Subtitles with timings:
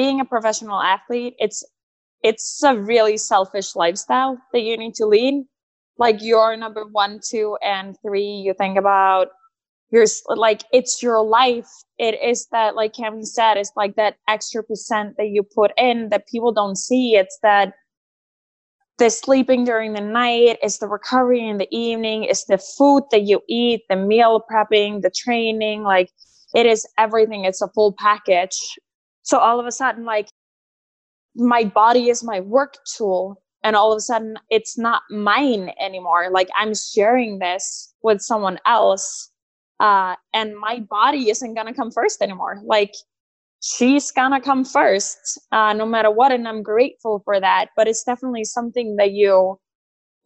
[0.00, 1.62] being a professional athlete, it's
[2.22, 5.44] it's a really selfish lifestyle that you need to lead.
[5.98, 9.28] Like you're number one, two, and three, you think about
[9.90, 11.68] your like it's your life.
[11.98, 16.08] It is that, like Kevin said, it's like that extra percent that you put in
[16.08, 17.16] that people don't see.
[17.16, 17.74] It's that
[18.96, 23.24] the sleeping during the night, it's the recovery in the evening, it's the food that
[23.24, 26.08] you eat, the meal prepping, the training, like
[26.54, 27.44] it is everything.
[27.44, 28.58] It's a full package.
[29.22, 30.28] So all of a sudden, like
[31.34, 33.42] my body is my work tool.
[33.62, 36.30] And all of a sudden it's not mine anymore.
[36.30, 39.30] Like I'm sharing this with someone else.
[39.80, 42.60] Uh, and my body isn't gonna come first anymore.
[42.64, 42.94] Like
[43.62, 48.02] she's gonna come first uh, no matter what and i'm grateful for that but it's
[48.04, 49.58] definitely something that you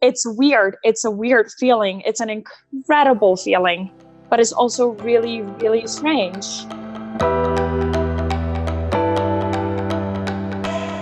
[0.01, 3.91] it's weird it's a weird feeling it's an incredible feeling
[4.29, 6.65] but it's also really really strange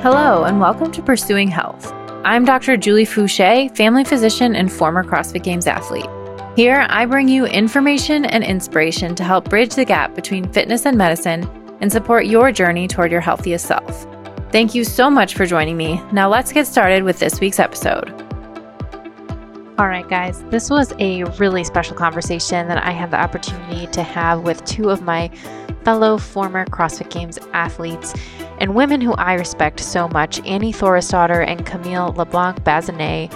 [0.04, 1.94] hello and welcome to pursuing health
[2.26, 6.10] i'm dr julie foucher family physician and former crossfit games athlete
[6.58, 10.98] here i bring you information and inspiration to help bridge the gap between fitness and
[10.98, 11.50] medicine
[11.84, 14.08] and support your journey toward your healthiest self.
[14.54, 16.02] Thank you so much for joining me.
[16.14, 18.23] Now let's get started with this week's episode.
[19.80, 24.04] All right, guys, this was a really special conversation that I had the opportunity to
[24.04, 25.30] have with two of my
[25.84, 28.14] fellow former CrossFit Games athletes
[28.60, 33.34] and women who I respect so much Annie Thorisdottir and Camille LeBlanc Bazinet,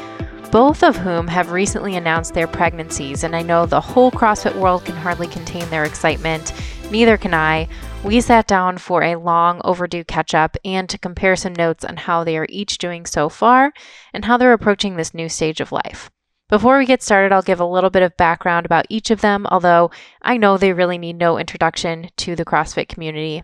[0.51, 3.23] both of whom have recently announced their pregnancies.
[3.23, 6.53] And I know the whole CrossFit world can hardly contain their excitement.
[6.91, 7.67] Neither can I.
[8.03, 11.97] We sat down for a long overdue catch up and to compare some notes on
[11.97, 13.73] how they are each doing so far
[14.13, 16.11] and how they're approaching this new stage of life.
[16.49, 19.45] Before we get started, I'll give a little bit of background about each of them,
[19.51, 23.43] although I know they really need no introduction to the CrossFit community.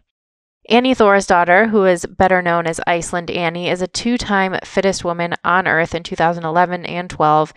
[0.70, 5.36] Annie Thorisdottir, who is better known as Iceland Annie, is a two time fittest woman
[5.44, 7.54] on earth in 2011 and 12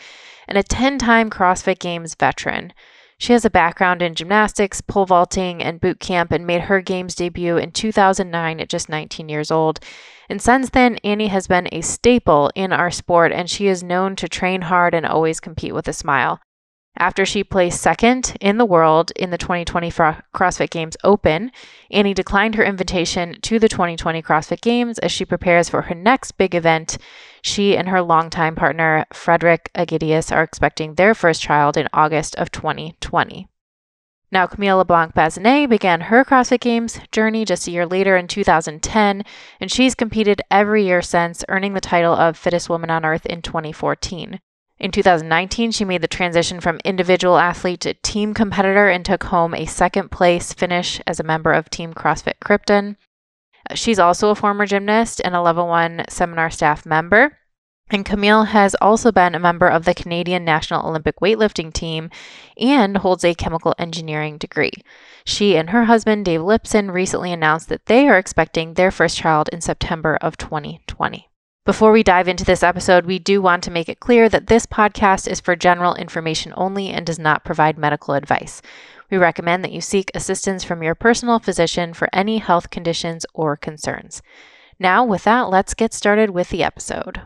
[0.48, 2.72] and a 10 time CrossFit Games veteran.
[3.18, 7.14] She has a background in gymnastics, pole vaulting, and boot camp and made her games
[7.14, 9.80] debut in 2009 at just 19 years old.
[10.28, 14.16] And since then, Annie has been a staple in our sport and she is known
[14.16, 16.40] to train hard and always compete with a smile.
[16.98, 21.52] After she placed second in the world in the 2020 CrossFit Games Open,
[21.90, 26.32] Annie declined her invitation to the 2020 CrossFit Games as she prepares for her next
[26.32, 26.96] big event.
[27.42, 32.50] She and her longtime partner, Frederick Aegidius, are expecting their first child in August of
[32.50, 33.46] 2020.
[34.32, 39.22] Now, Camille LeBlanc Bazinet began her CrossFit Games journey just a year later in 2010,
[39.60, 43.42] and she's competed every year since, earning the title of Fittest Woman on Earth in
[43.42, 44.40] 2014.
[44.78, 49.54] In 2019, she made the transition from individual athlete to team competitor and took home
[49.54, 52.96] a second place finish as a member of Team CrossFit Krypton.
[53.70, 57.38] Uh, she's also a former gymnast and a level one seminar staff member.
[57.88, 62.10] And Camille has also been a member of the Canadian National Olympic weightlifting team
[62.58, 64.72] and holds a chemical engineering degree.
[65.24, 69.48] She and her husband, Dave Lipson, recently announced that they are expecting their first child
[69.52, 71.28] in September of 2020.
[71.66, 74.66] Before we dive into this episode, we do want to make it clear that this
[74.66, 78.62] podcast is for general information only and does not provide medical advice.
[79.10, 83.56] We recommend that you seek assistance from your personal physician for any health conditions or
[83.56, 84.22] concerns.
[84.78, 87.22] Now, with that, let's get started with the episode.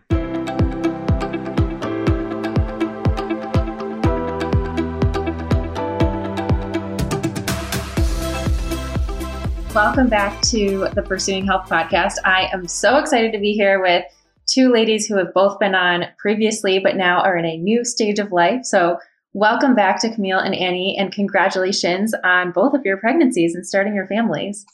[9.74, 12.14] Welcome back to the Pursuing Health podcast.
[12.24, 14.04] I am so excited to be here with
[14.50, 18.18] two ladies who have both been on previously, but now are in a new stage
[18.18, 18.64] of life.
[18.64, 18.98] So,
[19.32, 23.94] welcome back to Camille and Annie, and congratulations on both of your pregnancies and starting
[23.94, 24.64] your families.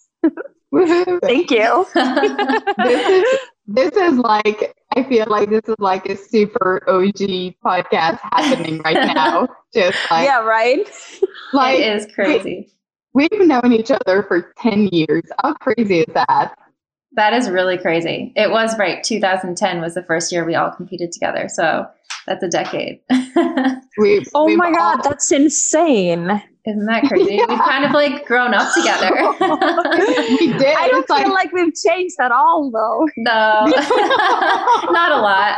[1.23, 1.87] Thank you.
[1.95, 8.19] this, is, this is like, I feel like this is like a super OG podcast
[8.33, 9.49] happening right now.
[9.73, 10.89] Just like, yeah, right?
[11.53, 12.73] Like, it is crazy.
[13.15, 15.23] We, we've known each other for 10 years.
[15.43, 16.55] How crazy is that?
[17.13, 18.33] That is really crazy.
[18.37, 19.03] It was right.
[19.03, 21.49] 2010 was the first year we all competed together.
[21.49, 21.87] So
[22.27, 23.01] that's a decade.
[23.99, 26.43] we've, oh we've my God, that's insane.
[26.67, 27.37] Isn't that crazy?
[27.37, 27.47] Yeah.
[27.49, 29.15] We've kind of like grown up together.
[30.41, 30.77] we did.
[30.77, 33.07] I don't it's feel like, like, we've changed at all, though.
[33.17, 33.67] No,
[34.91, 35.57] not a lot.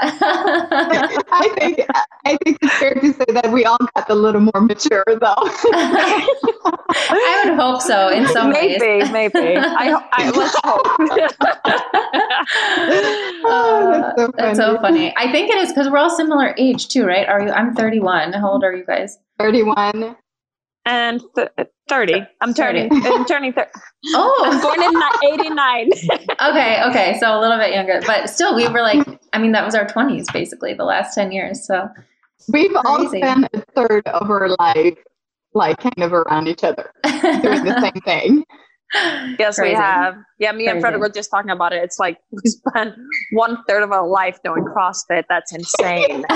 [1.32, 1.86] I think
[2.26, 5.34] I think it's fair to say that we all got a little more mature, though.
[6.90, 8.10] I would hope so.
[8.10, 9.32] In some maybe, ways, maybe.
[9.34, 9.56] maybe.
[9.58, 10.82] I, I let's hope.
[13.44, 15.14] oh, that's, so that's so funny.
[15.16, 17.26] I think it is because we're all similar age too, right?
[17.26, 17.50] Are you?
[17.50, 18.34] I'm 31.
[18.34, 19.18] How old are you guys?
[19.38, 20.16] 31.
[20.88, 21.48] And th-
[21.88, 22.26] 30.
[22.40, 22.88] I'm turning.
[22.90, 23.06] 30.
[23.14, 23.68] I'm turning 30.
[23.74, 23.80] I'm
[24.14, 25.90] Oh, born in 89.
[26.50, 27.16] okay, okay.
[27.20, 29.84] So a little bit younger, but still, we were like, I mean, that was our
[29.86, 31.66] 20s basically, the last 10 years.
[31.66, 31.88] So
[32.52, 33.18] We've all Crazy.
[33.18, 34.96] spent a third of our life
[35.54, 38.44] like kind of around each other doing the same thing.
[39.38, 39.70] yes, Crazy.
[39.72, 40.16] we have.
[40.38, 40.80] Yeah, me and Crazy.
[40.80, 41.82] Fred were just talking about it.
[41.82, 42.94] It's like we spent
[43.32, 45.24] one third of our life doing CrossFit.
[45.28, 46.24] That's insane.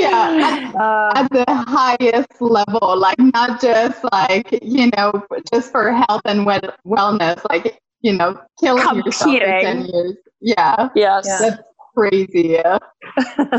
[0.00, 0.72] Yeah.
[0.78, 5.22] Uh, At the highest level, like not just like, you know,
[5.52, 10.14] just for health and well- wellness, like, you know, killing yourself in 10 years.
[10.40, 11.26] Yeah, yes.
[11.26, 11.38] Yeah.
[11.40, 11.62] that's
[11.96, 12.58] crazy.
[12.62, 12.78] Yeah.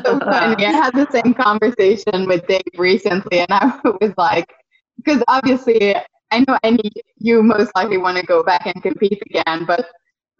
[0.03, 0.65] so funny.
[0.65, 4.53] I had the same conversation with Dave recently, and I was like,
[4.97, 5.95] because obviously,
[6.31, 9.85] I know I need you most likely want to go back and compete again, but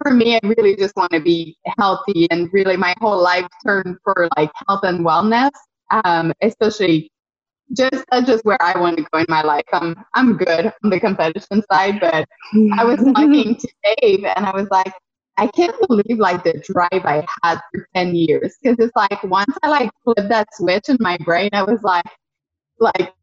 [0.02, 3.98] for me, I really just want to be healthy, and really, my whole life turned
[4.04, 5.52] for like health and wellness,
[5.92, 7.12] um, especially.
[7.78, 9.66] Just that's just where I want to go in my life.
[9.74, 12.28] I'm I'm good on the competition side, but
[12.74, 13.68] I was talking to
[14.02, 14.92] Dave and I was like,
[15.38, 18.58] I can't believe like the drive I had for 10 years.
[18.66, 22.06] Cause it's like once I like flipped that switch in my brain, I was like,
[22.80, 23.14] like,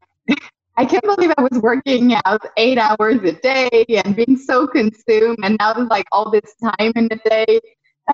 [0.79, 5.39] I can't believe I was working out eight hours a day and being so consumed.
[5.43, 7.61] And now there's like all this time in the day.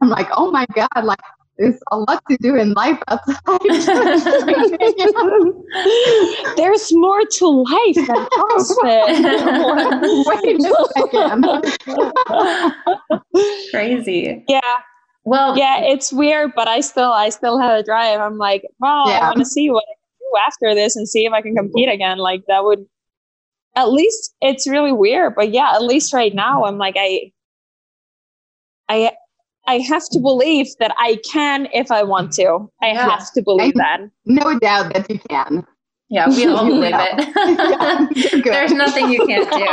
[0.01, 1.19] I'm like, oh my God, like
[1.59, 3.37] there's a lot to do in life outside.
[6.57, 10.27] There's more to life than CrossFit.
[10.43, 10.61] Wait a
[10.97, 11.45] second.
[13.71, 14.45] Crazy.
[14.49, 14.61] yeah,
[15.25, 18.21] Well, yeah, it's weird, but I still, I still have a drive.
[18.21, 20.02] I'm like, wow, I want to see what I can do
[20.47, 22.19] after this and see if I can compete again.
[22.19, 22.85] Like that would,
[23.77, 27.33] at least it's really weird, but yeah, at least right now I'm like, I,
[28.89, 29.13] I,
[29.67, 32.69] I have to believe that I can if I want to.
[32.83, 33.11] I Yeah.
[33.11, 34.01] have to believe that.
[34.27, 35.67] No doubt that you can.
[36.13, 36.91] Yeah, we all You believe.
[36.91, 37.17] Yeah,
[38.11, 38.45] it.
[38.45, 38.53] you're.
[38.53, 39.65] There's nothing you can't do.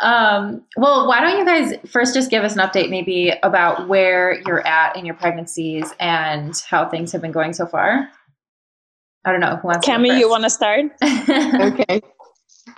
[0.04, 4.42] um, well, why don't you guys first just give us an update, maybe about where
[4.44, 8.08] you're at in your pregnancies and how things have been going so far?
[9.24, 9.86] I don't know who wants.
[9.86, 10.86] Cami, you want to start?
[11.04, 12.00] okay.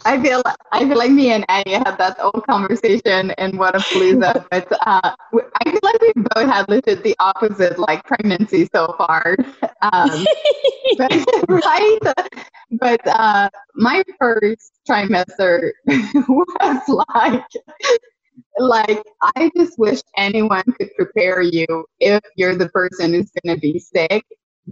[0.05, 4.67] I feel I feel like me and Annie had that old conversation in Wodapalooza, but
[4.87, 9.37] uh, I feel like we both had legit the opposite like pregnancy so far.
[9.93, 10.25] Um,
[10.97, 11.11] but,
[11.49, 11.99] right?
[12.71, 15.73] But uh, my first trimester
[16.29, 17.45] was like,
[18.59, 19.03] like
[19.37, 21.67] I just wish anyone could prepare you
[21.99, 24.25] if you're the person who's going to be sick,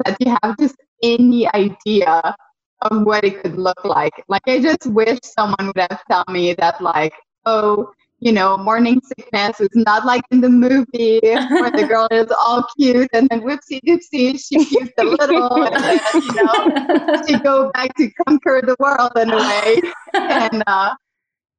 [0.04, 2.36] that you have just any idea
[2.82, 4.24] of what it could look like.
[4.28, 7.14] Like I just wish someone would have told me that, like,
[7.46, 7.92] oh.
[8.22, 12.66] You know, morning sickness is not like in the movie where the girl is all
[12.76, 17.70] cute and then whoopsie doopsie, she puked a little and then, you know, to go
[17.72, 19.80] back to conquer the world in a way.
[20.12, 20.94] And uh,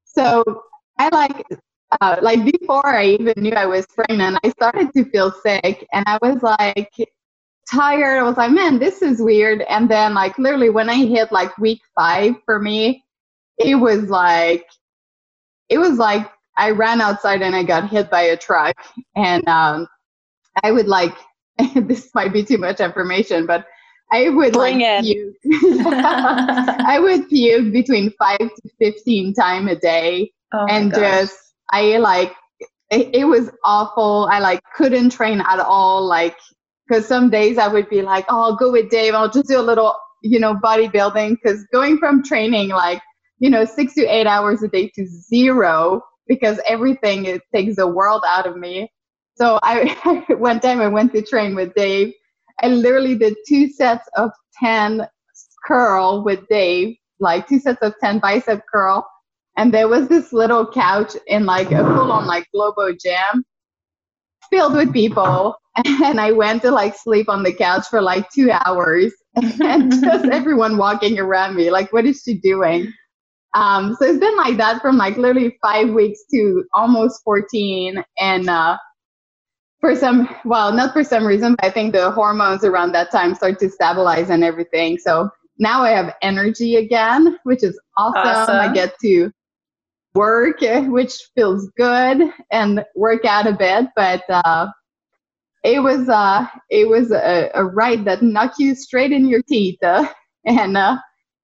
[0.06, 0.62] so
[1.00, 1.44] I like,
[2.00, 6.06] uh, like before I even knew I was pregnant, I started to feel sick, and
[6.06, 6.94] I was like
[7.70, 8.20] tired.
[8.20, 9.62] I was like, man, this is weird.
[9.64, 13.04] And then like literally when I hit like week five for me,
[13.58, 14.66] it was like,
[15.70, 18.76] it was like I ran outside and I got hit by a truck,
[19.16, 19.88] and um,
[20.64, 21.16] I would like.
[21.76, 23.66] this might be too much information, but
[24.12, 25.06] I would Bring like it.
[25.06, 25.36] puke.
[25.86, 31.38] I would puke between five to fifteen time a day, Oh and just
[31.72, 32.34] I like
[32.90, 34.28] it, it was awful.
[34.32, 36.06] I like couldn't train at all.
[36.06, 36.38] Like
[36.92, 39.14] because some days I would be like, oh, I'll go with Dave.
[39.14, 41.38] I'll just do a little, you know, bodybuilding.
[41.42, 43.02] Because going from training like
[43.40, 47.88] you know six to eight hours a day to zero because everything it takes the
[47.88, 48.92] world out of me.
[49.36, 52.14] So I one time I went to train with Dave.
[52.62, 54.32] I literally did two sets of
[54.62, 55.08] ten
[55.66, 59.08] curl with Dave, like two sets of ten bicep curl,
[59.58, 63.46] and there was this little couch in like a full on like Globo gym
[64.52, 65.56] filled with people.
[66.04, 70.26] And I went to like sleep on the couch for like two hours and just
[70.26, 72.92] everyone walking around me, like, what is she doing?
[73.54, 78.04] Um, so it's been like that from like literally five weeks to almost 14.
[78.20, 78.78] And uh,
[79.80, 83.36] for some, well, not for some reason, but I think the hormones around that time
[83.36, 84.98] start to stabilize and everything.
[84.98, 88.22] So now I have energy again, which is awesome.
[88.22, 88.56] Awesome.
[88.56, 89.32] I get to
[90.14, 93.88] work, eh, which feels good, and work out a bit.
[93.96, 94.68] But uh,
[95.64, 99.82] it was uh, it was a, a ride that knocked you straight in your teeth,
[99.84, 100.08] uh,
[100.46, 100.98] and uh,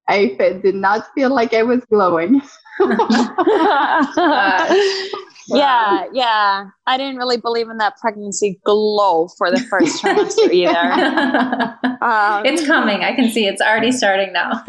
[0.08, 2.42] I did not feel like I was glowing.
[5.50, 6.66] Yeah, yeah.
[6.86, 11.78] I didn't really believe in that pregnancy glow for the first trimester either.
[12.02, 13.04] Um, it's coming.
[13.04, 14.64] I can see it's already starting now.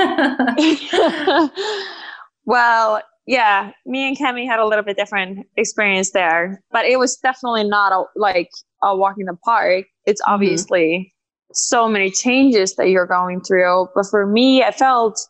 [2.45, 7.17] well, yeah, me and Cami had a little bit different experience there, but it was
[7.17, 8.49] definitely not a, like
[8.83, 9.85] a walk in the park.
[10.07, 10.33] It's mm-hmm.
[10.33, 11.53] obviously mm-hmm.
[11.53, 13.89] so many changes that you're going through.
[13.95, 15.21] But for me, I felt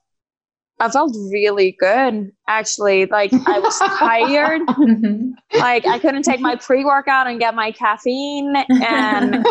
[0.80, 3.06] I felt really good actually.
[3.06, 4.62] Like I was tired.
[4.78, 5.58] Mm-hmm.
[5.58, 9.34] like I couldn't take my pre-workout and get my caffeine and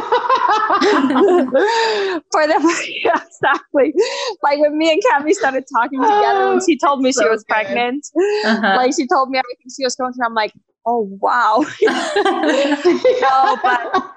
[2.31, 3.93] for the yeah, exactly.
[4.41, 7.43] Like when me and Cami started talking together when she told me so she was
[7.43, 7.53] good.
[7.53, 8.07] pregnant.
[8.45, 8.75] Uh-huh.
[8.77, 10.25] Like she told me everything she was going through.
[10.25, 10.53] I'm like,
[10.85, 11.65] oh wow.
[11.81, 14.11] no, but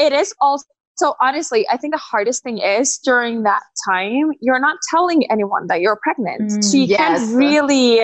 [0.00, 0.64] it is also
[1.00, 5.66] so honestly, I think the hardest thing is during that time, you're not telling anyone
[5.68, 6.50] that you're pregnant.
[6.50, 6.98] Mm, so you yes.
[6.98, 8.02] can't really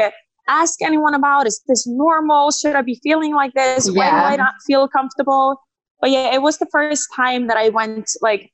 [0.48, 2.50] ask anyone about is this normal?
[2.52, 3.86] Should I be feeling like this?
[3.86, 3.98] Yeah.
[3.98, 5.60] Why do I not feel comfortable?
[6.00, 8.50] But yeah, it was the first time that I went like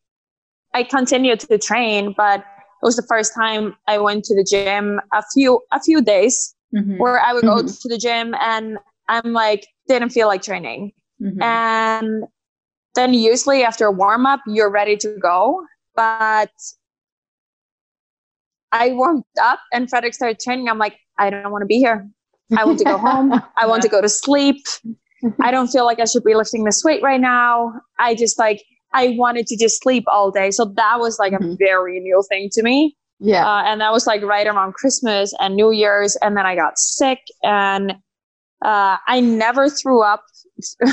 [0.74, 5.00] I continued to train, but it was the first time I went to the gym
[5.12, 6.98] a few a few days mm-hmm.
[6.98, 7.66] where I would mm-hmm.
[7.66, 10.90] go to the gym and I'm like didn't feel like training.
[11.22, 11.42] Mm-hmm.
[11.42, 12.24] And
[12.94, 15.64] then usually after a warm up, you're ready to go.
[15.94, 16.50] But
[18.72, 20.68] I warmed up and Frederick started training.
[20.68, 22.08] I'm like, I don't want to be here.
[22.56, 23.32] I want to go home.
[23.56, 24.64] I want to go to sleep.
[25.40, 27.72] I don't feel like I should be lifting this weight right now.
[27.98, 30.50] I just like, I wanted to just sleep all day.
[30.50, 31.52] So that was like mm-hmm.
[31.52, 32.96] a very new thing to me.
[33.20, 33.46] Yeah.
[33.46, 36.16] Uh, and that was like right around Christmas and New Year's.
[36.22, 37.94] And then I got sick and
[38.64, 40.24] uh, I never threw up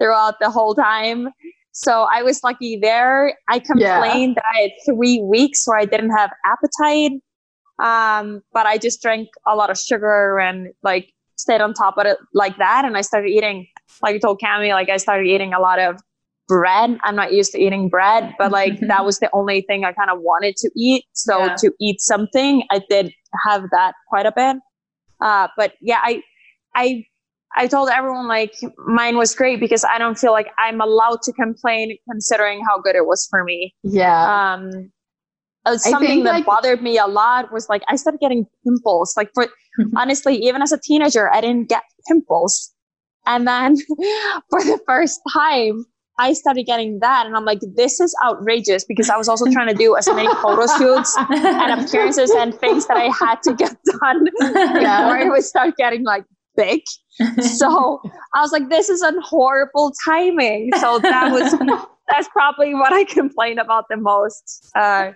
[0.00, 1.28] throughout the whole time.
[1.72, 3.36] So I was lucky there.
[3.48, 4.42] I complained yeah.
[4.42, 7.12] that I had three weeks where I didn't have appetite.
[7.80, 12.06] Um, but I just drank a lot of sugar and like stayed on top of
[12.06, 12.84] it like that.
[12.84, 13.68] And I started eating,
[14.02, 16.00] like I told Cami, like I started eating a lot of
[16.48, 16.98] bread.
[17.04, 20.10] I'm not used to eating bread, but like that was the only thing I kind
[20.10, 21.04] of wanted to eat.
[21.12, 21.54] So yeah.
[21.58, 23.12] to eat something, I did
[23.46, 24.56] have that quite a bit.
[25.20, 26.22] Uh, but yeah, I,
[26.74, 27.04] I
[27.58, 28.54] I told everyone like
[28.86, 32.94] mine was great because I don't feel like I'm allowed to complain considering how good
[32.94, 33.74] it was for me.
[33.82, 34.54] Yeah.
[34.54, 34.92] Um,
[35.66, 39.14] uh, something that like, bothered me a lot was like I started getting pimples.
[39.16, 39.48] Like for
[39.96, 42.72] honestly, even as a teenager, I didn't get pimples,
[43.26, 43.76] and then
[44.50, 45.84] for the first time,
[46.16, 49.68] I started getting that, and I'm like, this is outrageous because I was also trying
[49.68, 53.76] to do as many photo shoots and appearances and things that I had to get
[54.00, 55.02] done yeah.
[55.02, 56.24] before I would start getting like
[56.58, 56.82] big.
[57.40, 58.02] so
[58.34, 60.70] I was like, this is a horrible timing.
[60.80, 61.54] So that was
[62.08, 64.70] that's probably what I complained about the most.
[64.74, 65.12] Uh,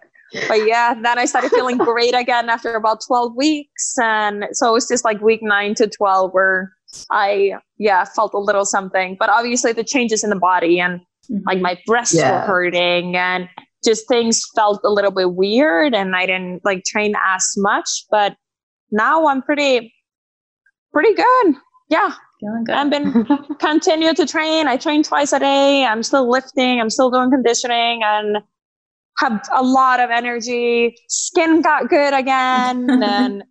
[0.48, 3.98] but yeah, then I started feeling great again after about 12 weeks.
[3.98, 6.72] And so it was just like week nine to 12 where
[7.10, 9.16] I, yeah, felt a little something.
[9.18, 11.38] But obviously the changes in the body and mm-hmm.
[11.46, 12.40] like my breasts yeah.
[12.40, 13.48] were hurting and
[13.84, 17.88] just things felt a little bit weird and I didn't like train as much.
[18.10, 18.36] But
[18.90, 19.92] now I'm pretty,
[20.92, 21.54] pretty good.
[21.88, 22.12] Yeah.
[22.40, 22.74] Feeling good.
[22.74, 23.26] I've been
[23.58, 24.66] continue to train.
[24.66, 25.84] I train twice a day.
[25.84, 26.80] I'm still lifting.
[26.80, 28.38] I'm still doing conditioning and
[29.18, 30.96] have a lot of energy.
[31.08, 32.88] Skin got good again.
[33.02, 33.44] and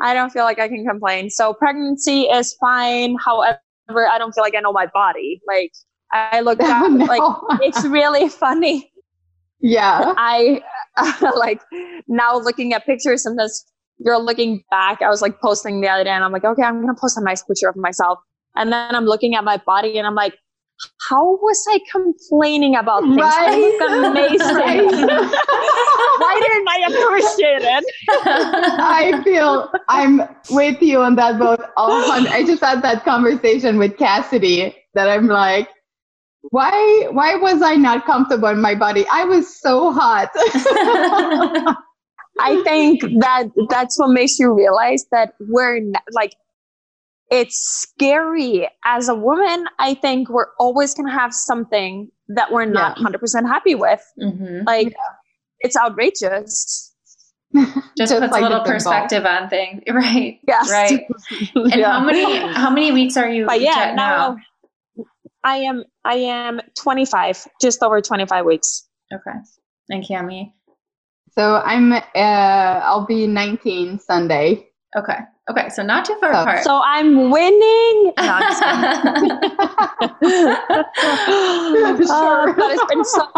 [0.00, 1.30] I don't feel like I can complain.
[1.30, 3.16] So pregnancy is fine.
[3.24, 5.40] However, I don't feel like I know my body.
[5.48, 5.72] Like
[6.12, 7.04] I look back, no.
[7.06, 8.92] like it's really funny.
[9.60, 10.14] Yeah.
[10.16, 10.62] I
[10.96, 11.62] uh, like
[12.08, 13.64] now looking at pictures sometimes
[13.98, 15.02] you're looking back.
[15.02, 17.16] I was like posting the other day and I'm like, okay, I'm going to post
[17.16, 18.18] a nice picture of myself.
[18.54, 20.34] And then I'm looking at my body and I'm like,
[21.08, 23.16] how was I complaining about things?
[23.16, 23.48] Right.
[23.48, 25.08] I look amazing.
[26.18, 27.84] Why didn't I appreciate it?
[28.78, 31.60] I feel I'm with you on that boat.
[31.76, 35.68] I just had that conversation with Cassidy that I'm like,
[36.50, 39.04] why why was I not comfortable in my body?
[39.10, 40.30] I was so hot.
[42.38, 46.34] I think that that's what makes you realize that we're not, like
[47.30, 49.66] it's scary as a woman.
[49.78, 53.06] I think we're always going to have something that we're not yeah.
[53.06, 54.02] 100% happy with.
[54.20, 54.66] Mm-hmm.
[54.66, 55.14] Like yeah.
[55.60, 56.92] it's outrageous.
[57.96, 59.44] Just, puts like a little perspective ball.
[59.44, 60.38] on things, right?
[60.46, 60.70] Yes.
[60.70, 61.06] Right.
[61.54, 61.92] And yeah.
[61.92, 63.46] how many how many weeks are you?
[63.46, 65.06] But yeah, now, now
[65.42, 68.86] I am I am 25, just over 25 weeks.
[69.12, 69.38] Okay.
[69.88, 70.52] And Cami?
[71.38, 74.68] So I'm uh, I'll be 19 Sunday.
[74.96, 75.18] Okay.
[75.50, 75.68] Okay.
[75.68, 76.64] So not too far so, apart.
[76.64, 78.12] So I'm winning.
[78.22, 78.50] No, I'm
[82.10, 83.28] uh, but it's been so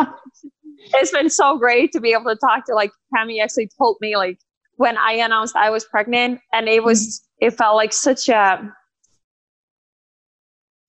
[0.95, 4.17] it's been so great to be able to talk to like Tammy actually told me
[4.17, 4.39] like
[4.77, 7.01] when I announced I was pregnant and it was
[7.41, 7.47] mm-hmm.
[7.49, 8.61] it felt like such a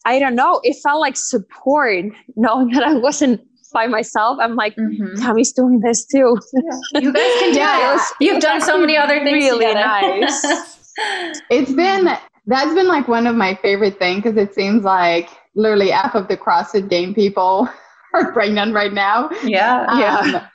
[0.06, 4.38] I don't know, it felt like support knowing that I wasn't by myself.
[4.42, 5.22] I'm like, mm-hmm.
[5.22, 6.38] Tammy's doing this too.
[6.54, 7.02] Yeah.
[7.02, 8.02] You guys can do yeah, it.
[8.20, 10.20] You've done so many other things really together.
[10.20, 10.44] nice.
[11.50, 12.10] it's been
[12.48, 16.28] that's been like one of my favorite things because it seems like literally half of
[16.28, 17.70] the CrossFit game people
[18.14, 19.30] are pregnant right now.
[19.44, 19.86] Yeah.
[19.88, 20.48] Um, yeah.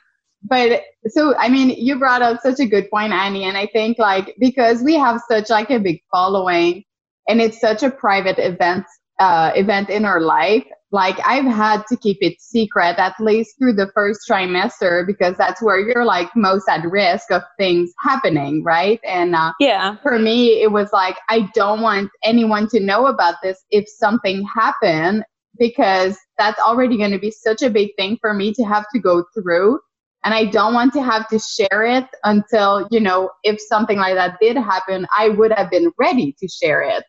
[0.43, 3.97] But so I mean, you brought up such a good point, Annie, and I think
[3.97, 6.83] like because we have such like a big following
[7.27, 8.85] and it's such a private event
[9.19, 13.73] uh, event in our life like I've had to keep it secret at least through
[13.73, 18.99] the first trimester because that's where you're like most at risk of things happening, right?
[19.03, 23.35] And uh, yeah, for me, it was like I don't want anyone to know about
[23.43, 25.23] this if something happened
[25.57, 28.99] because that's already going to be such a big thing for me to have to
[28.99, 29.79] go through.
[30.23, 34.15] And I don't want to have to share it until, you know, if something like
[34.15, 37.03] that did happen, I would have been ready to share it.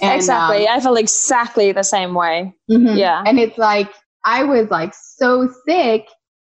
[0.00, 0.66] And, exactly.
[0.68, 2.54] Um, I feel exactly the same way.
[2.70, 2.96] Mm-hmm.
[2.96, 3.22] Yeah.
[3.26, 3.90] And it's like,
[4.24, 6.06] I was like so sick.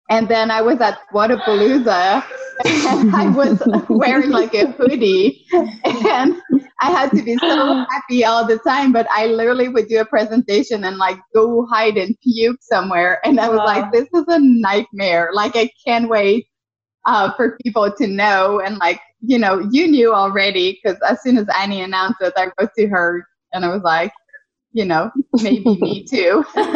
[0.09, 2.25] And then I was at Wodapalooza
[2.65, 6.41] and I was wearing like a hoodie and
[6.81, 8.93] I had to be so happy all the time.
[8.93, 13.21] But I literally would do a presentation and like go hide and puke somewhere.
[13.25, 15.31] And I was like, this is a nightmare.
[15.33, 16.47] Like, I can't wait
[17.07, 18.61] uh, for people to know.
[18.61, 22.49] And like, you know, you knew already because as soon as Annie announced it, I
[22.59, 24.13] wrote to her and I was like,
[24.73, 25.11] you know,
[25.43, 26.45] maybe me too.
[26.55, 26.67] but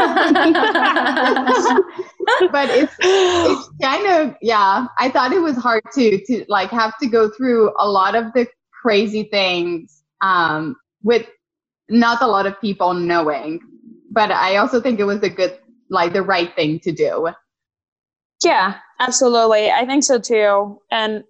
[2.71, 4.87] it's it's kind of yeah.
[4.99, 8.33] I thought it was hard to to like have to go through a lot of
[8.33, 8.47] the
[8.83, 11.27] crazy things um, with
[11.91, 13.61] not a lot of people knowing.
[14.11, 15.59] But I also think it was a good
[15.91, 17.29] like the right thing to do.
[18.43, 19.71] Yeah, absolutely.
[19.71, 20.81] I think so too.
[20.91, 21.25] And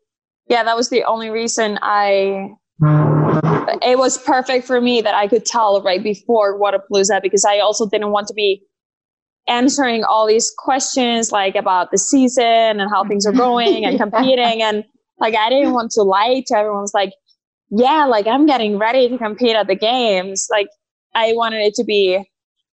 [0.47, 2.51] yeah, that was the only reason I
[3.83, 7.89] it was perfect for me that I could tell right before Wodapalooza because I also
[7.89, 8.63] didn't want to be
[9.49, 13.39] answering all these questions like about the season and how things are mm-hmm.
[13.39, 14.85] going and competing and
[15.19, 16.81] like I didn't want to lie to everyone.
[16.81, 17.13] Was like,
[17.71, 20.49] yeah, like I'm getting ready to compete at the games.
[20.51, 20.69] Like
[21.15, 22.25] I wanted it to be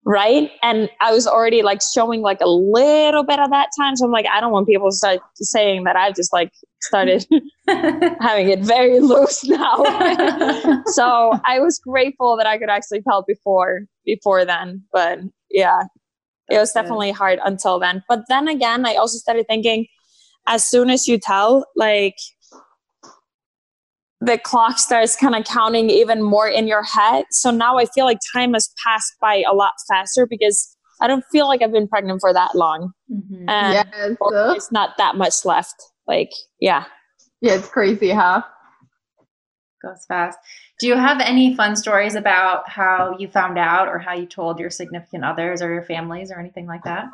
[0.07, 0.49] right?
[0.63, 3.97] And i was already like showing like a little bit of that time.
[3.97, 6.51] So i'm like i don't want people to start saying that i've just like
[6.81, 7.25] started
[7.67, 9.83] having it very loose now.
[10.87, 14.83] So i was grateful that i could actually tell before before then.
[14.93, 15.19] But
[15.51, 15.81] yeah
[16.49, 18.01] it was definitely hard until then.
[18.07, 19.87] But then again i also started thinking
[20.47, 22.15] as soon as you tell like
[24.19, 27.25] the clock starts kind of counting even more in your head.
[27.31, 31.23] So now I feel like time has passed by a lot faster because I don't
[31.31, 32.91] feel like I've been pregnant for that long.
[33.11, 33.47] Mm-hmm.
[33.47, 34.17] And yes.
[34.55, 35.75] it's not that much left.
[36.07, 36.85] Like, yeah.
[37.41, 38.41] Yeah, it's crazy, huh?
[39.83, 40.39] Goes fast.
[40.79, 44.59] Do you have any fun stories about how you found out or how you told
[44.59, 47.09] your significant others or your families or anything like that?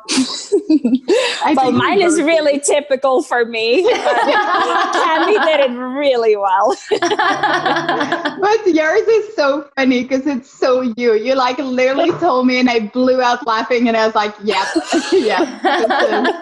[1.56, 3.82] well, mine is really typical for me.
[3.90, 6.76] Tammy did it really well.
[6.90, 11.14] but yours is so funny because it's so you.
[11.14, 14.66] You like literally told me and I blew out laughing and I was like, yep,
[15.10, 16.40] yeah,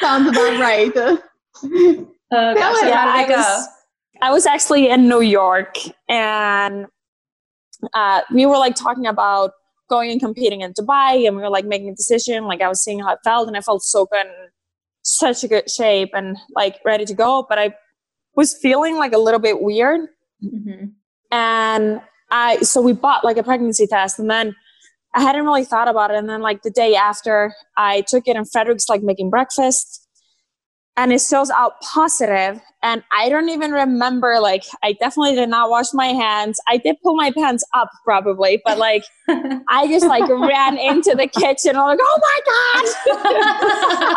[0.00, 0.92] sounds about right.
[0.96, 3.64] Oh, gosh, yeah, how did it go?
[4.22, 5.76] I was actually in New York
[6.08, 6.86] and
[7.94, 9.52] uh, we were like talking about
[9.88, 12.44] going and competing in Dubai and we were like making a decision.
[12.44, 14.50] Like I was seeing how it felt and I felt so good and
[15.02, 17.46] such a good shape and like ready to go.
[17.48, 17.74] But I
[18.34, 20.08] was feeling like a little bit weird.
[20.42, 20.86] Mm-hmm.
[21.30, 22.00] And
[22.30, 24.54] I, so we bought like a pregnancy test and then
[25.14, 26.16] I hadn't really thought about it.
[26.16, 30.05] And then like the day after I took it and Frederick's like making breakfast
[30.96, 35.70] and it shows out positive and i don't even remember like i definitely did not
[35.70, 36.58] wash my hands.
[36.68, 39.04] I did pull my pants up probably but like
[39.68, 41.76] i just like ran into the kitchen.
[41.76, 42.84] I'm like oh my god!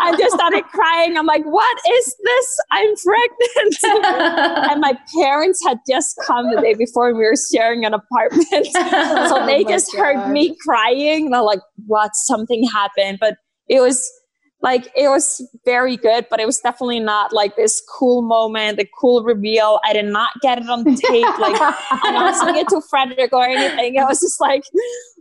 [0.02, 1.16] I just started crying.
[1.16, 2.58] I'm like what is this?
[2.70, 3.76] I'm pregnant.
[4.70, 8.68] And my parents had just come the day before and we were sharing an apartment.
[8.74, 9.98] Oh so they oh just god.
[10.00, 11.30] heard me crying.
[11.30, 12.14] They're like what?
[12.14, 13.18] Something happened?
[13.20, 13.36] But
[13.68, 14.08] it was
[14.62, 18.86] like it was very good, but it was definitely not like this cool moment, the
[18.98, 19.80] cool reveal.
[19.84, 23.94] I did not get it on tape, like announcing it to Frederick or anything.
[23.94, 24.62] It was just like,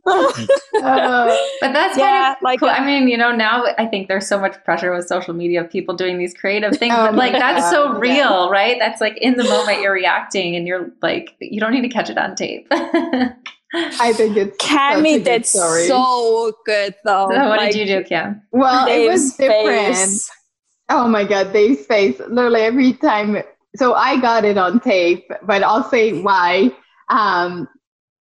[0.06, 2.70] uh, but that's yeah, kind of like cool.
[2.70, 5.70] I mean, you know, now I think there's so much pressure with social media of
[5.70, 7.72] people doing these creative things, oh but like that's God.
[7.72, 8.50] so real, yeah.
[8.50, 8.78] right?
[8.78, 12.10] That's like in the moment you're reacting, and you're like, you don't need to catch
[12.10, 12.72] it on tape.
[13.74, 15.86] I think it's Cammy did story.
[15.88, 17.30] so good though.
[17.32, 18.42] So what like, did you do, Cam?
[18.52, 19.96] Well, Dave's it was different.
[19.96, 20.32] Face.
[20.90, 22.20] Oh my god, Dave's face.
[22.20, 23.44] Literally every time.
[23.76, 26.72] So I got it on tape, but I'll say why.
[27.10, 27.68] Um,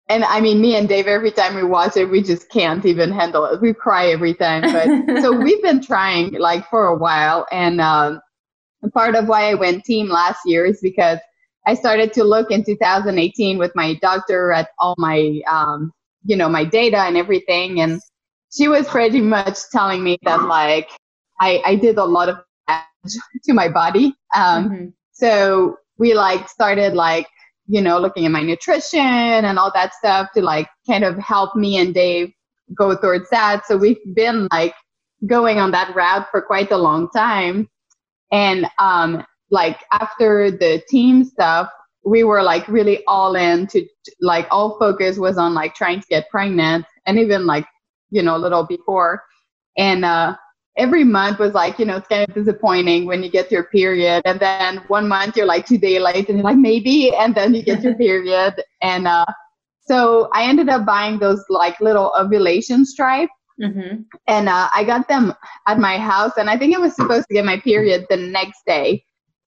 [0.08, 3.10] and I mean, me and Dave, every time we watch it, we just can't even
[3.10, 3.60] handle it.
[3.60, 4.62] We cry every time.
[4.62, 7.46] But so we've been trying like for a while.
[7.50, 8.20] And um,
[8.92, 11.18] part of why I went team last year is because
[11.66, 15.92] I started to look in 2018 with my doctor at all my, um,
[16.24, 17.80] you know, my data and everything.
[17.80, 18.00] And
[18.52, 20.90] she was pretty much telling me that like
[21.40, 24.14] I, I did a lot of damage to my body.
[24.34, 24.86] Um, mm-hmm.
[25.12, 27.26] So we like started like
[27.66, 31.56] you know, looking at my nutrition and all that stuff to like kind of help
[31.56, 32.32] me and Dave
[32.74, 33.66] go towards that.
[33.66, 34.74] So we've been like
[35.26, 37.68] going on that route for quite a long time.
[38.30, 39.24] And um,
[39.54, 41.68] like after the team stuff,
[42.04, 43.86] we were like really all in to
[44.20, 47.64] like all focus was on like trying to get pregnant and even like,
[48.10, 49.22] you know, a little before.
[49.78, 50.36] And uh,
[50.76, 54.22] every month was like, you know, it's kind of disappointing when you get your period.
[54.24, 57.14] And then one month you're like two days late and you're like, maybe.
[57.14, 58.54] And then you get your period.
[58.82, 59.26] And uh,
[59.86, 63.30] so I ended up buying those like little ovulation stripe.
[63.62, 64.02] Mm-hmm.
[64.26, 65.32] And uh, I got them
[65.68, 66.32] at my house.
[66.36, 69.04] And I think I was supposed to get my period the next day.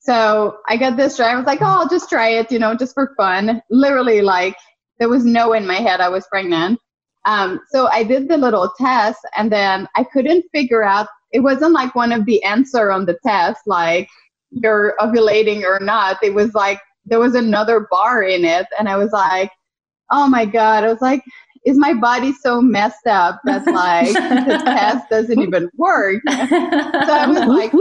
[0.07, 1.33] So I got this stripe.
[1.33, 3.61] I was like, oh, I'll just try it, you know, just for fun.
[3.69, 4.55] Literally, like,
[4.99, 6.79] there was no in my head I was pregnant.
[7.25, 11.73] Um, so I did the little test and then I couldn't figure out it wasn't
[11.73, 14.07] like one of the answer on the test, like
[14.49, 16.23] you're ovulating or not.
[16.23, 19.51] It was like there was another bar in it, and I was like,
[20.09, 20.85] oh my god!
[20.85, 21.21] I was like,
[21.67, 26.21] is my body so messed up that like the test doesn't even work?
[26.27, 27.71] So I was like,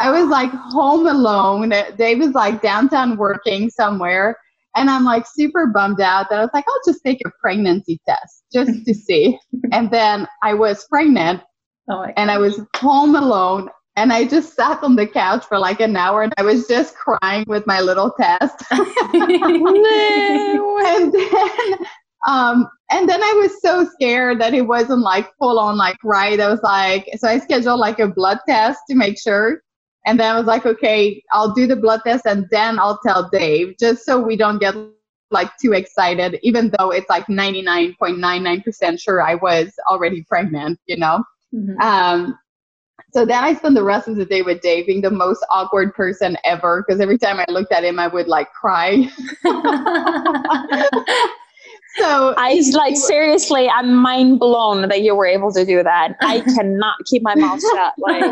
[0.00, 1.72] I was like home alone.
[1.96, 4.36] Dave was like downtown working somewhere.
[4.76, 8.00] And I'm like super bummed out that I was like, I'll just take a pregnancy
[8.08, 9.38] test just to see.
[9.72, 11.42] and then I was pregnant
[11.90, 15.80] Oh and I was home alone and I just sat on the couch for like
[15.80, 18.62] an hour and I was just crying with my little test.
[18.72, 20.78] no.
[20.86, 21.78] And then
[22.28, 26.38] um and then I was so scared that it wasn't like full on like right.
[26.38, 29.62] I was like so I scheduled like a blood test to make sure.
[30.04, 33.30] And then I was like, okay, I'll do the blood test and then I'll tell
[33.30, 34.74] Dave just so we don't get
[35.30, 41.24] like too excited, even though it's like 99.99% sure I was already pregnant, you know?
[41.54, 41.80] Mm-hmm.
[41.80, 42.38] Um,
[43.12, 45.94] so then I spent the rest of the day with Dave being the most awkward
[45.94, 49.08] person ever because every time I looked at him, I would like cry.
[51.96, 56.16] so I was like, seriously, I'm mind blown that you were able to do that.
[56.20, 57.94] I cannot keep my mouth shut.
[57.98, 58.22] Like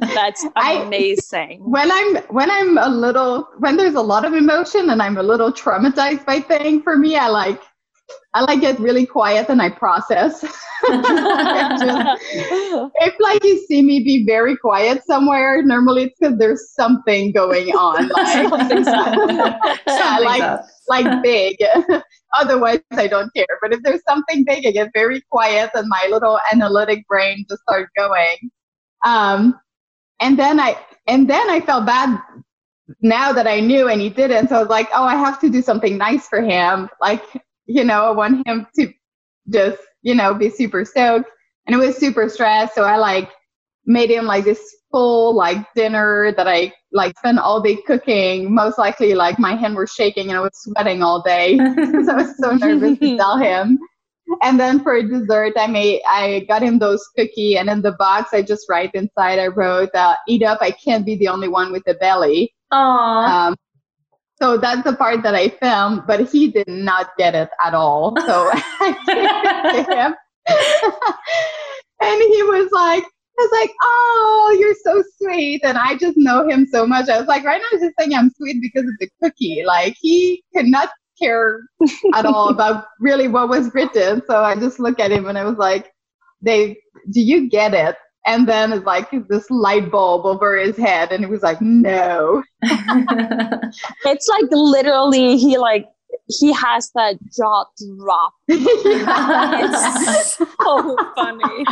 [0.14, 1.62] that's amazing.
[1.62, 5.16] I, when I'm when I'm a little when there's a lot of emotion and I'm
[5.16, 7.60] a little traumatized by thing, for me, I like
[8.34, 10.40] I like get really quiet and I process.
[10.86, 11.84] just,
[12.96, 17.68] if like you see me be very quiet somewhere, normally it's because there's something going
[17.68, 18.08] on,
[18.50, 21.56] like yeah, like like big.
[22.38, 23.46] Otherwise, I don't care.
[23.60, 27.62] But if there's something big, I get very quiet and my little analytic brain just
[27.62, 28.50] starts going.
[29.04, 29.60] Um,
[30.20, 32.18] and then I and then I felt bad
[33.00, 34.48] now that I knew and he didn't.
[34.48, 36.88] So I was like, oh, I have to do something nice for him.
[37.00, 37.24] Like
[37.66, 38.92] you know, I want him to
[39.52, 41.28] just, you know, be super stoked.
[41.66, 42.74] And it was super stressed.
[42.74, 43.30] So I like
[43.86, 48.54] made him like this full like dinner that I like spent all day cooking.
[48.54, 52.14] Most likely like my hand was shaking and I was sweating all day because I
[52.14, 53.78] was so nervous to tell him.
[54.42, 58.30] And then for dessert, I made I got him those cookie, and in the box
[58.32, 61.70] I just write inside I wrote, uh, "Eat up, I can't be the only one
[61.70, 63.28] with a belly." Aww.
[63.28, 63.56] Um,
[64.42, 68.16] so that's the part that I filmed, but he did not get it at all.
[68.26, 70.14] So I gave it to him.
[72.00, 75.60] and he was like, I was like, oh, you're so sweet.
[75.64, 77.08] And I just know him so much.
[77.08, 79.62] I was like, right now I'm just saying I'm sweet because of the cookie.
[79.64, 81.60] Like he cannot care
[82.12, 84.22] at all about really what was written.
[84.26, 85.92] So I just look at him and I was like,
[86.42, 86.74] Dave,
[87.12, 87.94] do you get it?
[88.24, 92.42] And then it's like this light bulb over his head, and he was like, "No."
[92.62, 95.86] it's like literally he like
[96.28, 97.64] he has that jaw
[97.98, 98.34] drop.
[98.48, 101.64] it's so funny.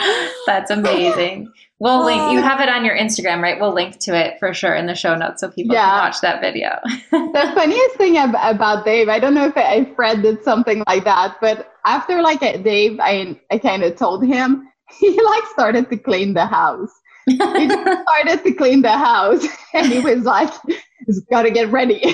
[0.46, 1.52] That's amazing.
[1.78, 2.04] We'll oh.
[2.04, 2.32] link.
[2.32, 3.58] You have it on your Instagram, right?
[3.58, 5.90] We'll link to it for sure in the show notes so people yeah.
[5.90, 6.78] can watch that video.
[7.10, 11.36] the funniest thing about Dave, I don't know if, if Fred did something like that,
[11.40, 16.34] but after like Dave, I I kind of told him he like started to clean
[16.34, 16.90] the house.
[17.26, 20.52] he started to clean the house and he was like,
[21.06, 22.00] he's got to get ready.
[22.04, 22.12] I,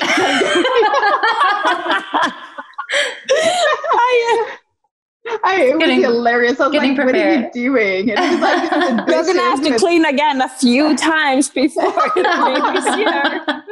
[5.45, 6.61] I, it getting, was hilarious.
[6.61, 7.07] I was like, prepared.
[7.07, 8.11] what are you doing?
[8.11, 8.71] And was like,
[9.09, 12.21] You're going to have to clean again a few times before the
[12.99, 13.63] year.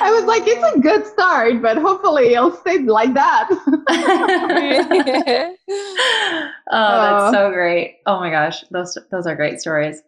[0.00, 3.48] I was like, it's a good start, but hopefully it'll stay like that.
[6.70, 7.98] oh, that's so great.
[8.06, 8.64] Oh my gosh.
[8.70, 10.02] Those, those are great stories.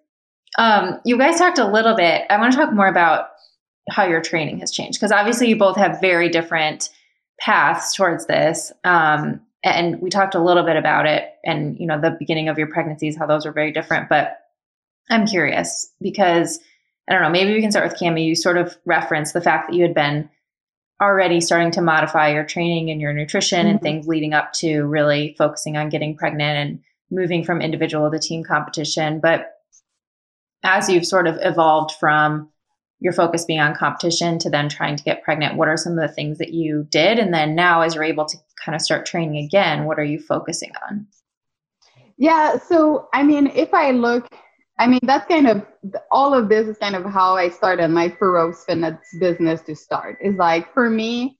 [0.58, 2.22] Um, you guys talked a little bit.
[2.30, 3.28] I want to talk more about
[3.90, 6.90] how your training has changed because obviously you both have very different
[7.38, 8.72] paths towards this.
[8.84, 12.58] Um, and we talked a little bit about it and you know the beginning of
[12.58, 14.38] your pregnancies how those were very different but
[15.10, 16.60] i'm curious because
[17.08, 19.68] i don't know maybe we can start with cami you sort of referenced the fact
[19.68, 20.28] that you had been
[21.00, 23.68] already starting to modify your training and your nutrition mm-hmm.
[23.68, 28.18] and things leading up to really focusing on getting pregnant and moving from individual to
[28.18, 29.52] team competition but
[30.62, 32.48] as you've sort of evolved from
[33.00, 35.56] your focus being on competition to then trying to get pregnant.
[35.56, 37.18] What are some of the things that you did?
[37.18, 40.18] And then now as you're able to kind of start training again what are you
[40.18, 41.06] focusing on?
[42.18, 44.26] Yeah so i mean if i look
[44.78, 45.66] i mean that's kind of
[46.10, 50.18] all of this is kind of how i started my Rose fitness business to start.
[50.22, 51.38] Is like for me